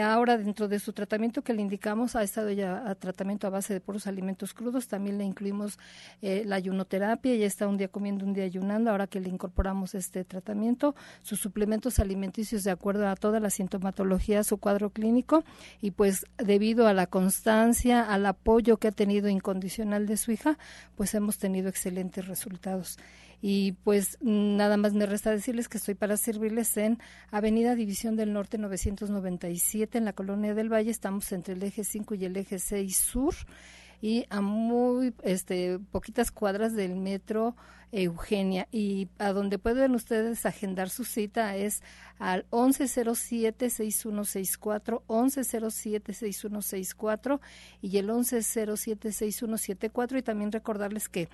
[0.00, 3.74] Ahora, dentro de su tratamiento que le indicamos, ha estado ya a tratamiento a base
[3.74, 4.88] de puros alimentos crudos.
[4.88, 5.78] También le incluimos
[6.22, 7.34] eh, la ayunoterapia.
[7.36, 8.90] Ya está un día comiendo, un día ayunando.
[8.90, 14.44] Ahora que le incorporamos este tratamiento, sus suplementos alimenticios de acuerdo a toda la sintomatología,
[14.44, 15.44] su cuadro clínico.
[15.82, 20.58] Y pues, debido a la constancia, al apoyo que ha tenido incondicional de su hija,
[20.96, 22.98] pues hemos tenido excelentes resultados.
[23.44, 27.00] Y pues nada más me resta decirles que estoy para servirles en
[27.32, 30.92] Avenida División del Norte 997 en la Colonia del Valle.
[30.92, 33.34] Estamos entre el eje 5 y el eje 6 sur
[34.00, 37.56] y a muy este poquitas cuadras del metro
[37.92, 38.66] Eugenia.
[38.72, 41.82] Y a donde pueden ustedes agendar su cita es
[42.18, 47.40] al 1107-6164, 1107-6164
[47.80, 51.28] y el 1107-6174 y también recordarles que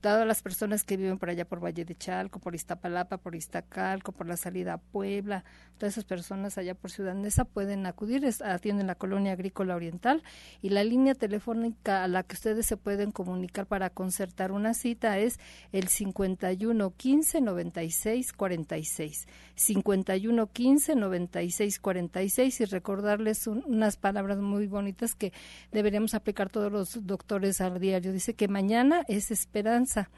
[0.00, 4.12] todas las personas que viven por allá por Valle de Chalco, por Iztapalapa, por Iztacalco,
[4.12, 5.44] por la salida a Puebla,
[5.78, 10.22] todas esas personas allá por Ciudad Neza pueden acudir, atienden la colonia agrícola oriental
[10.62, 15.18] y la línea telefónica a la que ustedes se pueden comunicar para concertar una cita
[15.18, 15.38] es
[15.72, 19.26] el 51 15 96 46.
[19.54, 25.32] 51 15 96 46 y recordarles un- unas palabras muy bonitas que
[25.72, 28.12] deberíamos aplicar todos los doctores al diario.
[28.12, 30.08] Dice que mañana es esperanza.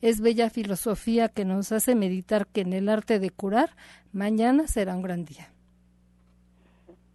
[0.00, 3.70] Es bella filosofía que nos hace meditar que en el arte de curar,
[4.12, 5.50] mañana será un gran día.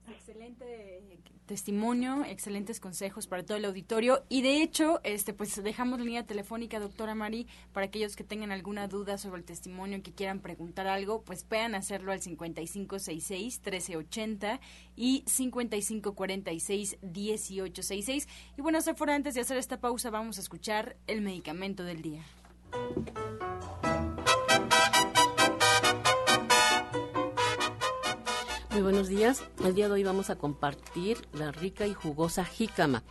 [0.09, 1.01] Excelente
[1.53, 6.25] testimonio, excelentes consejos para todo el auditorio y de hecho, este pues dejamos la línea
[6.25, 10.87] telefónica doctora Mari para aquellos que tengan alguna duda sobre el testimonio que quieran preguntar
[10.87, 14.59] algo, pues puedan hacerlo al 5566 1380
[14.95, 21.21] y 5546 1866 y bueno, Sephora, antes de hacer esta pausa vamos a escuchar el
[21.21, 22.23] medicamento del día.
[28.73, 29.43] Muy buenos días.
[29.63, 33.03] El día de hoy vamos a compartir la rica y jugosa jícama.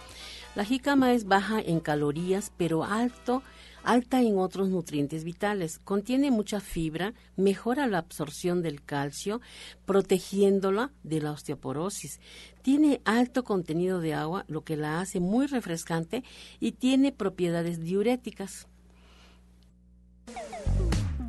[0.56, 3.44] La jícama es baja en calorías, pero alto,
[3.84, 5.78] alta en otros nutrientes vitales.
[5.78, 9.40] Contiene mucha fibra, mejora la absorción del calcio,
[9.86, 12.18] protegiéndola de la osteoporosis.
[12.62, 16.24] Tiene alto contenido de agua, lo que la hace muy refrescante
[16.58, 18.66] y tiene propiedades diuréticas.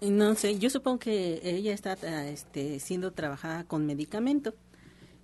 [0.01, 1.93] No sé, yo supongo que ella está
[2.27, 4.53] este, siendo trabajada con medicamento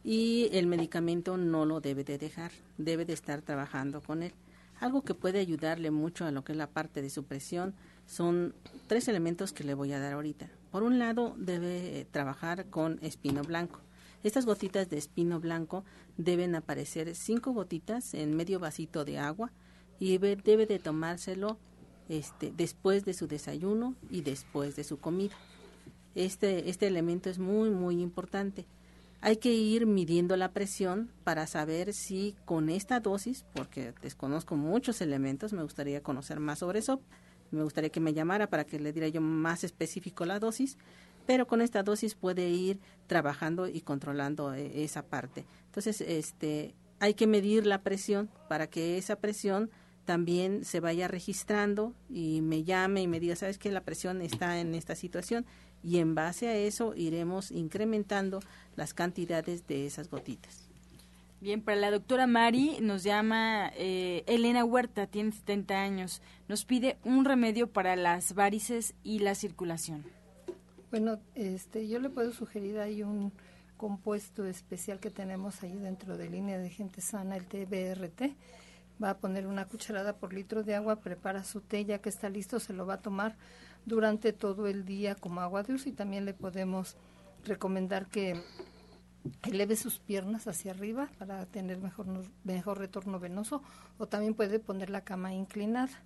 [0.04, 4.34] y el medicamento no lo debe de dejar, debe de estar trabajando con él.
[4.80, 7.76] Algo que puede ayudarle mucho a lo que es la parte de su presión
[8.08, 8.56] son
[8.88, 10.50] tres elementos que le voy a dar ahorita.
[10.72, 13.80] Por un lado, debe trabajar con espino blanco.
[14.24, 15.84] Estas gotitas de espino blanco
[16.18, 19.52] deben aparecer cinco gotitas en medio vasito de agua
[20.00, 21.58] y debe de tomárselo
[22.10, 25.36] este, después de su desayuno y después de su comida.
[26.14, 28.66] Este, este elemento es muy, muy importante.
[29.22, 35.00] Hay que ir midiendo la presión para saber si con esta dosis, porque desconozco muchos
[35.00, 37.02] elementos, me gustaría conocer más sobre eso,
[37.52, 40.78] me gustaría que me llamara para que le diera yo más específico la dosis,
[41.26, 45.46] pero con esta dosis puede ir trabajando y controlando eh, esa parte.
[45.66, 49.70] Entonces, este, hay que medir la presión para que esa presión
[50.06, 54.60] también se vaya registrando y me llame y me diga, sabes que la presión está
[54.60, 55.46] en esta situación
[55.84, 58.40] y en base a eso iremos incrementando
[58.76, 60.68] las cantidades de esas gotitas.
[61.40, 66.98] Bien, para la doctora Mari nos llama eh, Elena Huerta, tiene 70 años, nos pide
[67.04, 70.06] un remedio para las varices y la circulación.
[70.92, 73.32] Bueno, este, yo le puedo sugerir ahí un
[73.78, 78.36] compuesto especial que tenemos ahí dentro de línea de gente sana, el TBRT
[79.02, 82.28] va a poner una cucharada por litro de agua, prepara su té, ya que está
[82.30, 83.38] listo, se lo va a tomar
[83.86, 86.98] durante todo el día como agua de uso y también le podemos
[87.46, 88.36] recomendar que
[89.44, 92.06] eleve sus piernas hacia arriba para tener mejor,
[92.44, 93.64] mejor retorno venoso.
[93.98, 96.04] O también puede poner la cama inclinada.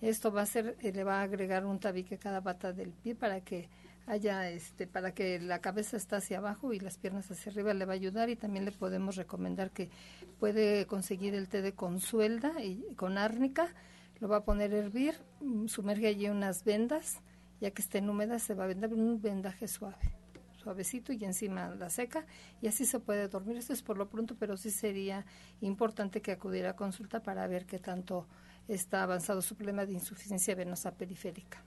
[0.00, 2.90] Esto va a ser, eh, le va a agregar un tabique a cada pata del
[2.90, 3.68] pie para que
[4.06, 7.84] haya este para que la cabeza está hacia abajo y las piernas hacia arriba le
[7.84, 8.30] va a ayudar.
[8.30, 9.90] Y también le podemos recomendar que
[10.38, 13.74] puede conseguir el té de consuelda y con árnica
[14.20, 17.20] lo va a poner a hervir mm, sumerge allí unas vendas
[17.60, 20.16] ya que estén húmedas se va a vender un vendaje suave
[20.56, 22.26] suavecito y encima la seca
[22.60, 23.56] y así se puede dormir.
[23.56, 25.24] Esto es por lo pronto pero sí sería
[25.60, 28.26] importante que acudiera a consulta para ver qué tanto
[28.68, 31.65] está avanzado su problema de insuficiencia venosa periférica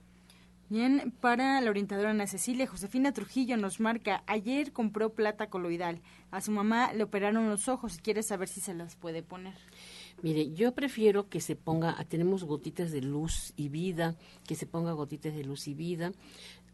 [0.70, 6.00] Bien, para la orientadora Ana Cecilia, Josefina Trujillo nos marca, ayer compró plata coloidal.
[6.30, 9.54] A su mamá le operaron los ojos y quiere saber si se las puede poner.
[10.22, 14.14] Mire, yo prefiero que se ponga, tenemos gotitas de luz y vida,
[14.46, 16.12] que se ponga gotitas de luz y vida.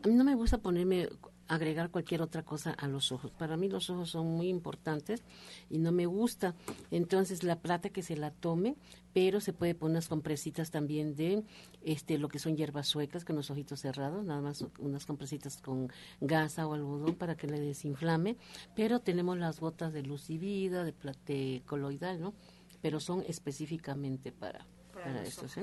[0.06, 1.08] No me gusta ponerme
[1.48, 3.30] agregar cualquier otra cosa a los ojos.
[3.30, 5.22] Para mí los ojos son muy importantes
[5.70, 6.54] y no me gusta.
[6.90, 8.76] Entonces la plata que se la tome,
[9.12, 11.44] pero se puede poner unas compresitas también de
[11.84, 15.88] este lo que son hierbas suecas con los ojitos cerrados, nada más unas compresitas con
[16.20, 18.36] gasa o algodón para que le desinflame,
[18.74, 22.34] pero tenemos las gotas de luz y vida, de, plate coloidal, ¿no?
[22.82, 24.66] Pero son específicamente para,
[25.02, 25.60] para, esto, ¿sí?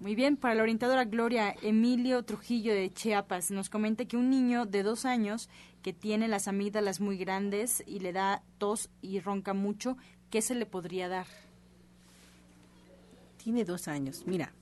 [0.00, 4.66] Muy bien, para la orientadora Gloria, Emilio Trujillo de Chiapas nos comenta que un niño
[4.66, 5.48] de dos años
[5.82, 9.96] que tiene las amígdalas muy grandes y le da tos y ronca mucho,
[10.30, 11.26] ¿qué se le podría dar?
[13.42, 14.24] Tiene dos años.
[14.26, 14.52] Mira,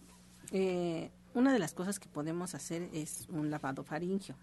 [0.53, 4.37] eh, una de las cosas que podemos hacer es un lavado faringio.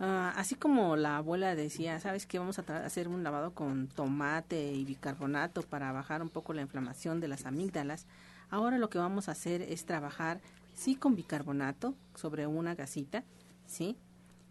[0.00, 2.38] Ah, así como la abuela decía, ¿sabes qué?
[2.38, 7.20] Vamos a hacer un lavado con tomate y bicarbonato para bajar un poco la inflamación
[7.20, 8.06] de las amígdalas.
[8.54, 10.40] Ahora lo que vamos a hacer es trabajar,
[10.74, 13.24] sí, con bicarbonato sobre una gasita,
[13.66, 13.96] ¿sí?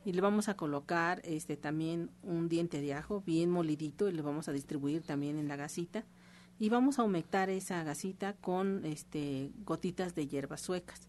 [0.04, 4.22] y le vamos a colocar este también un diente de ajo bien molidito y le
[4.22, 6.04] vamos a distribuir también en la gasita.
[6.60, 11.08] Y vamos a humectar esa gasita con este gotitas de hierbas suecas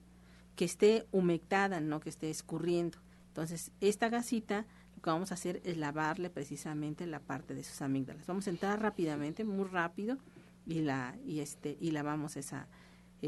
[0.54, 2.98] que esté humectada no que esté escurriendo.
[3.26, 7.82] Entonces esta gasita lo que vamos a hacer es lavarle precisamente la parte de sus
[7.82, 8.28] amígdalas.
[8.28, 10.16] Vamos a entrar rápidamente muy rápido
[10.64, 12.68] y la y este y lavamos esa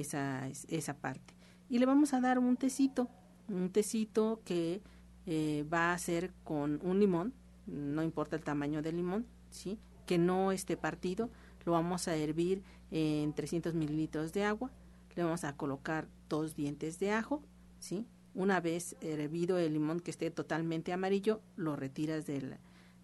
[0.00, 1.34] esa esa parte
[1.68, 3.08] y le vamos a dar un tecito
[3.48, 4.82] un tecito que
[5.26, 7.32] eh, va a ser con un limón,
[7.66, 9.78] no importa el tamaño del limón, ¿sí?
[10.06, 11.30] que no esté partido,
[11.64, 14.70] lo vamos a hervir en 300 mililitros de agua,
[15.14, 17.42] le vamos a colocar dos dientes de ajo,
[17.80, 18.06] ¿sí?
[18.34, 22.56] una vez hervido el limón que esté totalmente amarillo, lo retiras del,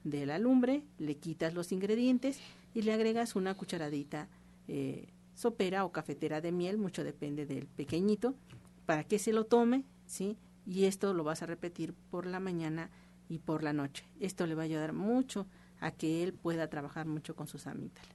[0.04, 2.38] de la lumbre, le quitas los ingredientes
[2.74, 4.28] y le agregas una cucharadita
[4.68, 8.34] eh, sopera o cafetera de miel, mucho depende del pequeñito,
[8.86, 10.36] para que se lo tome, ¿sí?
[10.66, 12.90] y esto lo vas a repetir por la mañana
[13.28, 14.04] y por la noche.
[14.20, 15.46] Esto le va a ayudar mucho
[15.80, 18.08] a que él pueda trabajar mucho con sus amígdalas.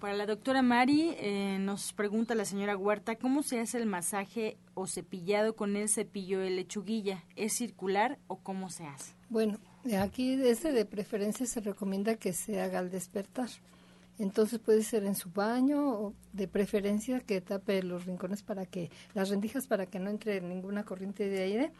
[0.00, 4.56] Para la doctora Mari, eh, nos pregunta la señora Huerta, ¿cómo se hace el masaje
[4.74, 7.22] o cepillado con el cepillo de lechuguilla?
[7.36, 9.14] ¿Es circular o cómo se hace?
[9.28, 9.58] Bueno,
[10.00, 13.48] aquí este de preferencia se recomienda que se haga al despertar.
[14.18, 18.90] Entonces puede ser en su baño o de preferencia que tape los rincones para que,
[19.14, 21.72] las rendijas para que no entre ninguna corriente de aire.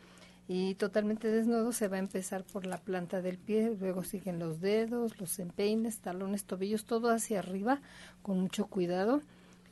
[0.49, 4.61] Y totalmente desnudo se va a empezar por la planta del pie, luego siguen los
[4.61, 7.81] dedos, los empeines, talones, tobillos, todo hacia arriba
[8.23, 9.23] con mucho cuidado.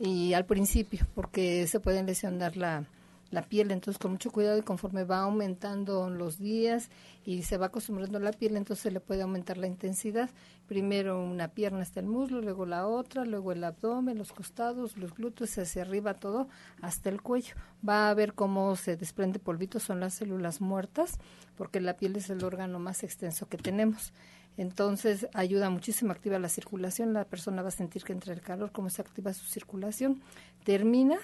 [0.01, 2.89] Y al principio porque se pueden lesionar la,
[3.35, 6.89] la piel, entonces con mucho cuidado y conforme va aumentando los días
[7.25, 10.31] y se va acostumbrando la piel, entonces se le puede aumentar la intensidad.
[10.69, 15.15] Primero una pierna hasta el muslo, luego la otra, luego el abdomen, los costados, los
[15.15, 16.49] glúteos, hacia arriba todo,
[16.81, 17.57] hasta el cuello.
[17.87, 21.19] Va a ver cómo se desprende polvito, son las células muertas,
[21.57, 24.13] porque la piel es el órgano más extenso que tenemos.
[24.57, 28.71] Entonces ayuda muchísimo, activa la circulación, la persona va a sentir que entra el calor,
[28.71, 30.23] cómo se activa su circulación.
[30.63, 31.19] Termina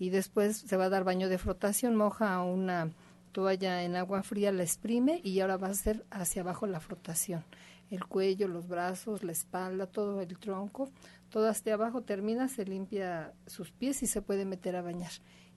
[0.00, 2.90] y después se va a dar baño de frotación, moja una
[3.32, 7.44] toalla en agua fría, la exprime y ahora va a hacer hacia abajo la frotación.
[7.90, 10.90] El cuello, los brazos, la espalda, todo el tronco,
[11.28, 15.12] todo hasta abajo termina, se limpia sus pies y se puede meter a bañar.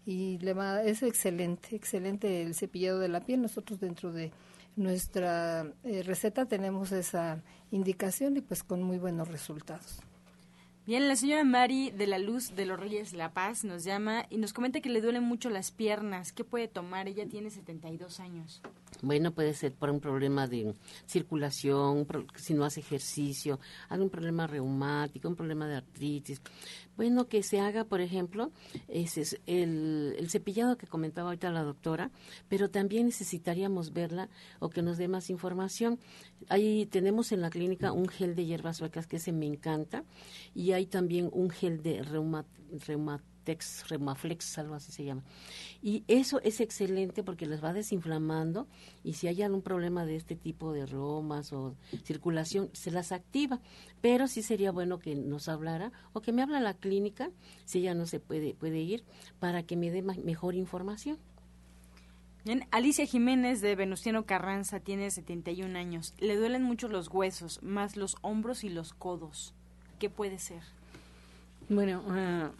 [0.05, 3.41] Y le va, es excelente, excelente el cepillado de la piel.
[3.41, 4.33] Nosotros dentro de
[4.75, 7.41] nuestra eh, receta tenemos esa
[7.71, 10.01] indicación y pues con muy buenos resultados.
[10.85, 14.35] Bien, la señora Mari de la Luz de los Reyes La Paz nos llama y
[14.35, 16.33] nos comenta que le duelen mucho las piernas.
[16.33, 17.07] ¿Qué puede tomar?
[17.07, 18.61] Ella tiene 72 años.
[19.01, 20.73] Bueno, puede ser por un problema de
[21.05, 22.05] circulación,
[22.35, 26.41] si no hace ejercicio, algún problema reumático, un problema de artritis.
[26.95, 28.51] Bueno, que se haga, por ejemplo,
[28.87, 32.11] ese es el, cepillado que comentaba ahorita la doctora,
[32.49, 34.29] pero también necesitaríamos verla
[34.59, 35.99] o que nos dé más información.
[36.49, 40.03] Ahí tenemos en la clínica un gel de hierbas suecas que se me encanta
[40.53, 42.03] y hay también un gel de
[43.43, 45.23] Reumatex, Reumaflex, algo así se llama.
[45.81, 48.67] Y eso es excelente porque les va desinflamando
[49.03, 53.59] y si hay algún problema de este tipo de romas o circulación, se las activa.
[54.01, 57.29] Pero sí sería bueno que nos hablara o que me habla la clínica,
[57.65, 59.03] si ella no se puede, puede ir,
[59.39, 61.17] para que me dé mejor información.
[62.45, 66.13] Bien, Alicia Jiménez de Venustiano Carranza tiene 71 años.
[66.19, 69.53] Le duelen mucho los huesos, más los hombros y los codos.
[69.97, 70.61] ¿Qué puede ser?
[71.69, 72.51] Bueno, uh,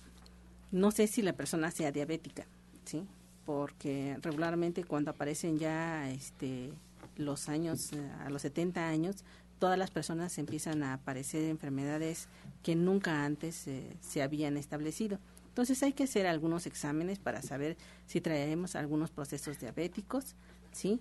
[0.74, 2.45] no sé si la persona sea diabética,
[2.84, 3.05] ¿sí?
[3.45, 6.74] Porque regularmente cuando aparecen ya este,
[7.15, 9.24] los años, eh, a los 70 años,
[9.59, 12.28] todas las personas empiezan a aparecer enfermedades
[12.63, 15.19] que nunca antes eh, se habían establecido.
[15.49, 20.34] Entonces hay que hacer algunos exámenes para saber si traemos algunos procesos diabéticos,
[20.71, 20.99] ¿sí?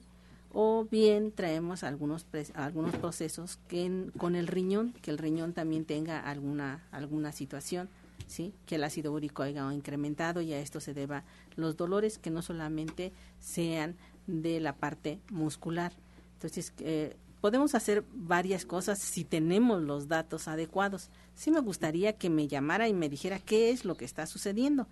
[0.53, 6.21] o bien traemos algunos algunos procesos que con el riñón que el riñón también tenga
[6.21, 7.89] alguna alguna situación
[8.27, 11.25] sí que el ácido úrico haya incrementado y a esto se deba
[11.57, 13.97] los dolores que no solamente sean
[14.27, 15.93] de la parte muscular.
[16.35, 21.11] Entonces eh, podemos hacer varias cosas si tenemos los datos adecuados.
[21.35, 24.87] Sí me gustaría que me llamara y me dijera qué es lo que está sucediendo.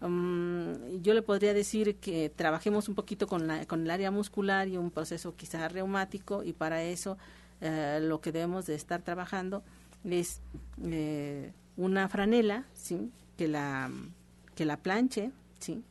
[0.00, 4.68] Mm, yo le podría decir que trabajemos un poquito con, la, con el área muscular
[4.68, 7.16] y un proceso quizás reumático y para eso
[7.60, 9.62] eh, lo que debemos de estar trabajando
[10.04, 10.40] es
[10.84, 13.10] eh, una franela, ¿sí?
[13.36, 13.90] Que la,
[14.54, 15.82] que la planche, ¿sí?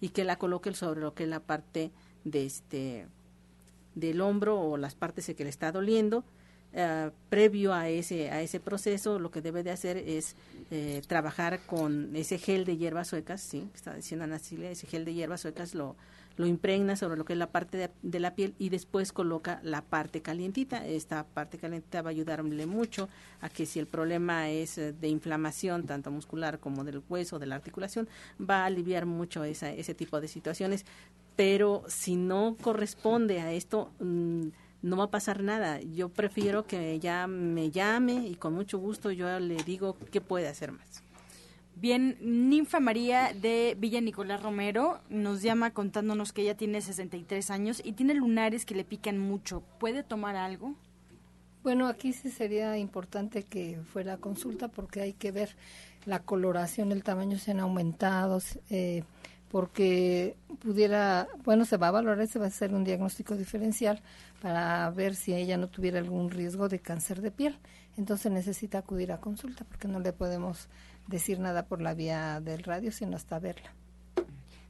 [0.00, 1.90] Y que la coloque sobre lo que es la parte
[2.24, 3.06] de este
[3.94, 6.24] del hombro o las partes que le está doliendo
[6.72, 10.36] eh, previo a ese a ese proceso lo que debe de hacer es
[10.70, 15.14] eh, trabajar con ese gel de hierbas suecas sí está diciendo Ana ese gel de
[15.14, 15.96] hierbas suecas lo
[16.40, 19.82] lo impregna sobre lo que es la parte de, la piel y después coloca la
[19.82, 20.86] parte calientita.
[20.86, 23.10] Esta parte calientita va a ayudarle mucho
[23.42, 27.46] a que si el problema es eh, de inflamación, tanto muscular como del hueso, de
[27.46, 28.08] la articulación,
[28.40, 30.86] va a aliviar mucho esa, ese tipo de situaciones.
[31.36, 34.48] Pero si no corresponde a esto, mm,
[34.80, 35.80] no va a pasar nada.
[35.82, 40.48] Yo prefiero que ella me llame y con mucho gusto yo le digo qué puede
[40.48, 41.02] hacer más.
[41.80, 47.80] Bien, Ninfa María de Villa Nicolás Romero nos llama contándonos que ella tiene 63 años
[47.82, 49.62] y tiene lunares que le pican mucho.
[49.78, 50.74] ¿Puede tomar algo?
[51.62, 55.56] Bueno, aquí sí sería importante que fuera consulta porque hay que ver
[56.04, 59.02] la coloración, el tamaño se han aumentado, eh,
[59.50, 64.02] porque pudiera, bueno, se va a valorar, se va a hacer un diagnóstico diferencial
[64.42, 67.58] para ver si ella no tuviera algún riesgo de cáncer de piel.
[67.96, 70.68] Entonces necesita acudir a consulta porque no le podemos
[71.10, 73.74] decir nada por la vía del radio, sino hasta verla.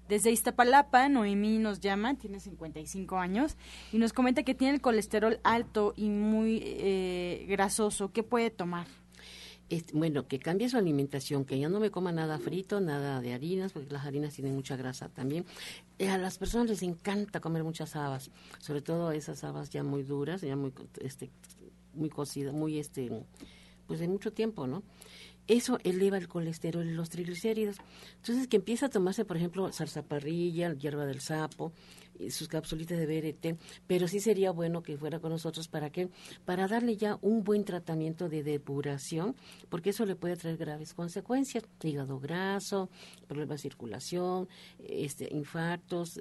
[0.08, 3.56] Desde Iztapalapa, Noemí nos llama, tiene 55 años,
[3.92, 8.10] y nos comenta que tiene el colesterol alto y muy eh, grasoso.
[8.12, 8.88] ¿Qué puede tomar?
[9.92, 13.72] bueno, que cambie su alimentación, que ya no me coma nada frito, nada de harinas,
[13.72, 15.46] porque las harinas tienen mucha grasa también.
[16.00, 20.02] Eh, a las personas les encanta comer muchas habas, sobre todo esas habas ya muy
[20.02, 21.30] duras, ya muy, este,
[21.94, 23.12] muy cocidas, muy, este,
[23.86, 24.82] pues de mucho tiempo, ¿no?
[25.46, 27.76] Eso eleva el colesterol y los triglicéridos.
[28.16, 31.72] Entonces, que empieza a tomarse, por ejemplo, zarzaparrilla, hierba del sapo,
[32.28, 36.10] sus capsulitas de BRT, pero sí sería bueno que fuera con nosotros para que
[36.44, 39.34] para darle ya un buen tratamiento de depuración,
[39.70, 42.90] porque eso le puede traer graves consecuencias, hígado graso,
[43.26, 46.20] problemas de circulación, este infartos,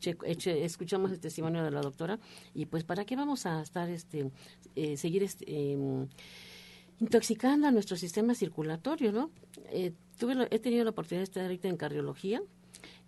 [0.00, 2.20] escuchamos el testimonio de la doctora
[2.54, 4.30] y pues para qué vamos a estar este
[4.76, 6.06] eh, seguir este em,
[7.02, 9.30] intoxicando a nuestro sistema circulatorio, ¿no?
[9.70, 12.40] Eh, tuve he tenido la oportunidad de estar ahorita en cardiología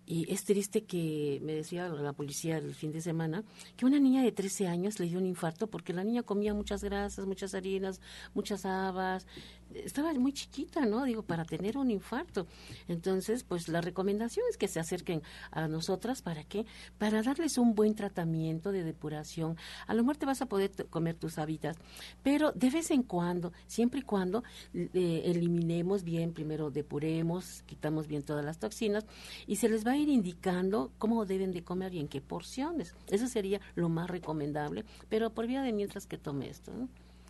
[0.04, 3.44] y es triste que me decía la policía el fin de semana
[3.76, 6.82] que una niña de 13 años le dio un infarto porque la niña comía muchas
[6.82, 8.00] grasas, muchas harinas,
[8.34, 9.26] muchas habas.
[9.72, 11.04] Estaba muy chiquita, ¿no?
[11.04, 12.46] Digo, para tener un infarto.
[12.86, 16.20] Entonces, pues la recomendación es que se acerquen a nosotras.
[16.22, 16.66] ¿Para qué?
[16.98, 19.56] Para darles un buen tratamiento de depuración.
[19.86, 21.78] A lo mejor te vas a poder comer tus hábitats,
[22.22, 24.44] pero de vez en cuando, siempre y cuando
[24.74, 29.06] eh, eliminemos bien, primero depuremos, quitamos bien todas las toxinas
[29.46, 32.94] y se les va ir indicando cómo deben de comer y en qué porciones.
[33.08, 36.72] Eso sería lo más recomendable, pero por vía de mientras que tome esto.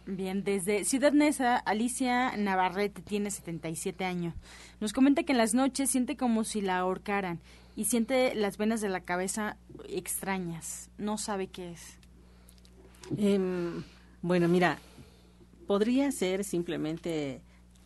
[0.07, 4.35] Bien, desde Ciudad Neza, Alicia Navarrete tiene 77 años.
[4.81, 7.41] Nos comenta que en las noches siente como si la ahorcaran
[7.75, 9.57] y siente las venas de la cabeza
[9.89, 10.91] extrañas.
[10.99, 11.99] No sabe qué es.
[13.17, 13.83] Em,
[14.21, 14.79] bueno, mira,
[15.67, 17.41] podría ser simplemente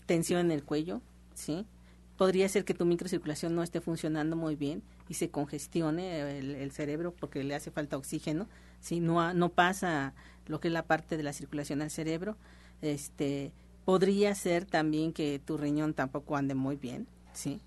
[0.06, 1.00] tensión en el cuello,
[1.34, 1.66] ¿sí?
[2.18, 7.14] podría ser que tu microcirculación no esté funcionando muy bien y se congestione el, cerebro
[7.18, 8.48] porque le hace falta oxígeno,
[8.80, 10.14] si no, no pasa
[10.46, 12.36] lo que es la parte de la circulación al cerebro,
[12.82, 13.52] este
[13.84, 17.60] podría ser también que tu riñón tampoco ande muy bien, sí.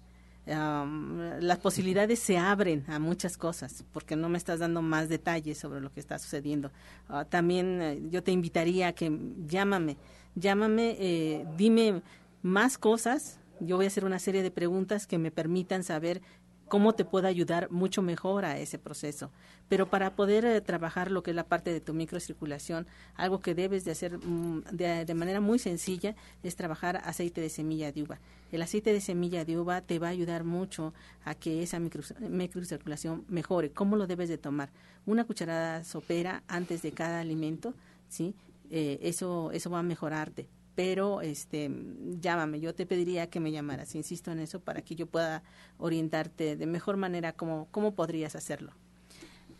[0.45, 5.81] las posibilidades se abren a muchas cosas porque no me estás dando más detalles sobre
[5.81, 6.71] lo que está sucediendo.
[7.09, 9.11] Ah, también eh, yo te invitaría a que
[9.47, 9.97] llámame,
[10.35, 12.03] llámame, eh, dime
[12.43, 16.21] más cosas yo voy a hacer una serie de preguntas que me permitan saber
[16.71, 19.29] cómo te puedo ayudar mucho mejor a ese proceso.
[19.67, 23.53] Pero para poder eh, trabajar lo que es la parte de tu microcirculación, algo que
[23.53, 28.21] debes de hacer mm, de, manera muy sencilla es trabajar aceite de semilla de uva.
[28.53, 30.93] El aceite de semilla de uva te va a ayudar mucho
[31.25, 33.71] a que esa microcirculación mejore.
[33.71, 34.69] ¿Cómo lo debes de tomar?
[35.05, 37.73] Una cucharada sopera antes de cada alimento,
[38.07, 38.33] ¿sí?
[38.69, 41.69] Eh, eso, eso va a mejorarte pero este
[42.19, 45.43] llámame, yo te pediría que me llamaras, insisto en eso para que yo pueda
[45.77, 48.73] orientarte de mejor manera cómo, cómo podrías hacerlo.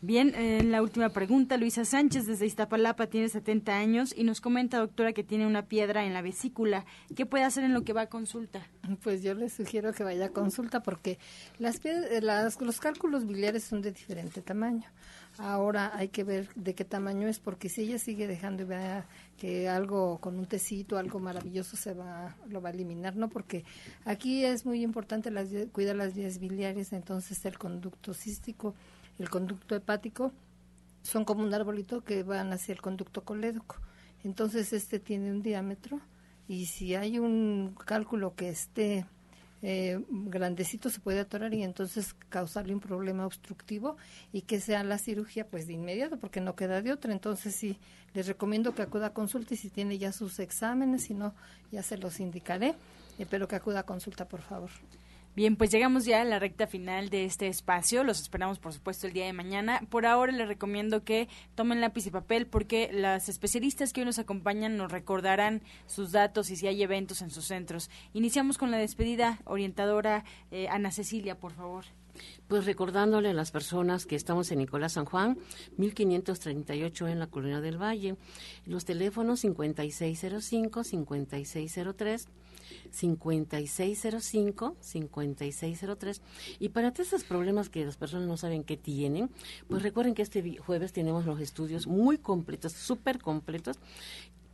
[0.04, 4.80] Bien, en la última pregunta, Luisa Sánchez desde Iztapalapa tiene 70 años y nos comenta,
[4.80, 6.86] doctora, que tiene una piedra en la vesícula.
[7.16, 8.66] ¿Qué puede hacer en lo que va a consulta?
[9.04, 11.20] Pues yo le sugiero que vaya a consulta porque
[11.60, 11.80] las,
[12.22, 14.86] las los cálculos biliares son de diferente tamaño.
[15.38, 18.66] Ahora hay que ver de qué tamaño es, porque si ella sigue dejando
[19.38, 23.30] que algo con un tecito, algo maravilloso se va, lo va a eliminar, ¿no?
[23.30, 23.64] Porque
[24.04, 28.74] aquí es muy importante las, cuidar las vías biliares, entonces el conducto cístico,
[29.22, 30.34] el conducto hepático,
[31.04, 33.78] son como un arbolito que van hacia el conducto colédoco.
[34.24, 36.00] Entonces este tiene un diámetro
[36.48, 39.06] y si hay un cálculo que esté
[39.64, 43.96] eh, grandecito se puede atorar y entonces causarle un problema obstructivo
[44.34, 47.12] y que sea la cirugía pues de inmediato porque no queda de otra.
[47.12, 47.78] Entonces sí,
[48.14, 51.34] les recomiendo que acuda a consulta y si tiene ya sus exámenes, si no,
[51.72, 52.76] ya se los indicaré,
[53.20, 54.70] eh, pero que acuda a consulta por favor.
[55.34, 58.04] Bien, pues llegamos ya a la recta final de este espacio.
[58.04, 59.80] Los esperamos, por supuesto, el día de mañana.
[59.90, 64.20] Por ahora les recomiendo que tomen lápiz y papel porque las especialistas que hoy nos
[64.20, 67.90] acompañan nos recordarán sus datos y si hay eventos en sus centros.
[68.14, 71.86] Iniciamos con la despedida orientadora eh, Ana Cecilia, por favor.
[72.50, 75.38] Pues recordándole a las personas que estamos en Nicolás San Juan,
[75.78, 78.18] 1538 en la Colonia del Valle,
[78.66, 80.84] los teléfonos 5605,
[82.92, 86.22] 5603 5605 5603
[86.60, 89.30] y para todos esos problemas que las personas no saben que tienen,
[89.68, 93.78] pues recuerden que este jueves tenemos los estudios muy completos, súper completos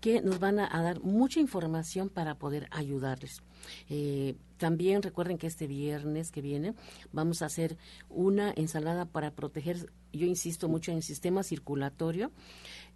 [0.01, 3.41] que nos van a, dar mucha información para poder ayudarles.
[3.89, 6.73] Eh, también recuerden que este viernes que viene
[7.11, 7.77] vamos a hacer
[8.09, 12.31] una ensalada para proteger, yo insisto mucho en el sistema circulatorio.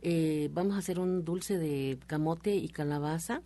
[0.04, 3.42] Eh, vamos a hacer un dulce de camote y calabaza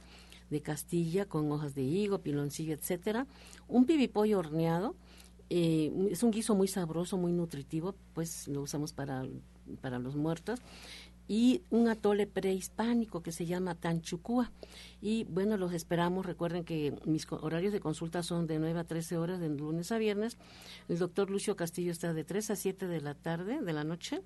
[0.50, 3.28] de Castilla con hojas de higo, piloncillo, etcétera,
[3.68, 4.96] un pibipollo horneado,
[5.50, 9.26] eh, es un guiso muy sabroso, muy nutritivo, pues lo usamos para,
[9.82, 10.60] para los muertos,
[11.28, 14.52] y un atole prehispánico que se llama Tanchucúa.
[15.02, 16.26] Y bueno, los esperamos.
[16.26, 19.98] Recuerden que mis horarios de consulta son de 9 a 13 horas, de lunes a
[19.98, 20.38] viernes.
[20.88, 24.22] El doctor Lucio Castillo está de 3 a 7 de la tarde, de la noche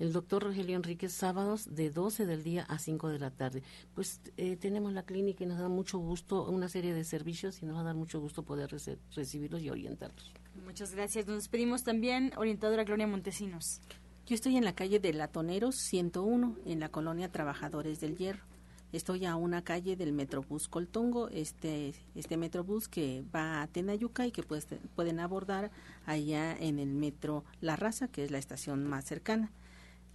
[0.00, 3.62] el doctor Rogelio Enríquez sábados de 12 del día a 5 de la tarde.
[3.94, 7.66] Pues eh, tenemos la clínica y nos da mucho gusto, una serie de servicios y
[7.66, 8.74] nos va a dar mucho gusto poder
[9.14, 10.32] recibirlos y orientarlos.
[10.64, 11.26] Muchas gracias.
[11.26, 13.82] Nos despedimos también, orientadora Gloria Montesinos.
[14.26, 18.44] Yo estoy en la calle de Latoneros 101, en la colonia Trabajadores del Hierro.
[18.92, 24.32] Estoy a una calle del Metrobús Coltongo, este, este Metrobús que va a Tenayuca y
[24.32, 25.70] que pues, pueden abordar
[26.06, 29.52] allá en el Metro La Raza, que es la estación más cercana.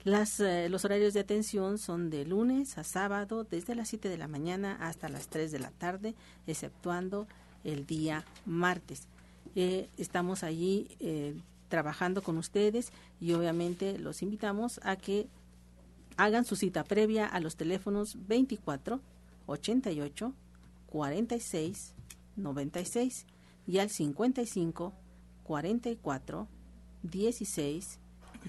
[0.06, 4.20] Las, eh, los horarios de atención son de lunes a sábado, desde las 7 de
[4.20, 6.14] la mañana hasta las 3 de la tarde,
[6.46, 7.28] exceptuando
[7.64, 9.08] el día martes.
[9.56, 11.36] Eh, estamos allí eh,
[11.70, 15.28] trabajando con ustedes y obviamente los invitamos a que
[16.18, 19.02] hagan su cita previa a los teléfonos 24
[19.48, 20.34] 88
[20.86, 21.96] 46
[22.36, 23.26] 96
[23.66, 24.94] y al 55
[25.44, 26.48] 44
[27.02, 28.00] 16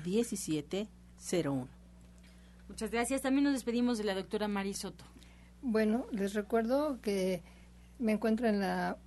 [0.04, 0.88] 17
[1.20, 1.68] 01.
[2.68, 3.22] Muchas gracias.
[3.22, 5.04] También nos despedimos de la doctora Mari Soto.
[5.62, 7.42] Bueno, les recuerdo que
[7.98, 8.98] me encuentro en la,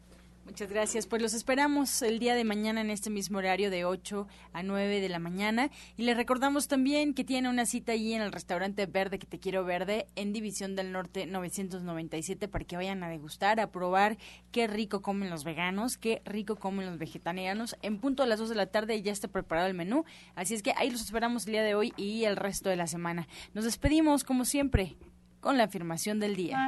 [0.48, 1.06] Muchas gracias.
[1.06, 5.02] Pues los esperamos el día de mañana en este mismo horario de 8 a 9
[5.02, 5.70] de la mañana.
[5.94, 9.38] Y les recordamos también que tiene una cita allí en el restaurante Verde, que te
[9.38, 14.16] quiero verde, en División del Norte 997, para que vayan a degustar, a probar
[14.50, 17.76] qué rico comen los veganos, qué rico comen los vegetarianos.
[17.82, 20.06] En punto a las 2 de la tarde ya está preparado el menú.
[20.34, 22.86] Así es que ahí los esperamos el día de hoy y el resto de la
[22.86, 23.28] semana.
[23.52, 24.96] Nos despedimos, como siempre,
[25.40, 26.66] con la afirmación del día.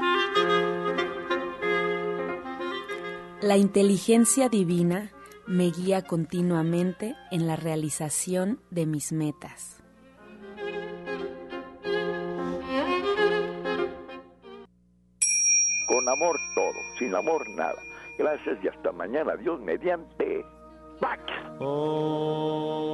[3.43, 5.13] La inteligencia divina
[5.47, 9.83] me guía continuamente en la realización de mis metas.
[15.87, 17.81] Con amor todo, sin amor nada.
[18.19, 19.35] Gracias y hasta mañana.
[19.37, 20.45] Dios mediante.
[21.01, 21.23] Pax.
[21.61, 22.91] Oh.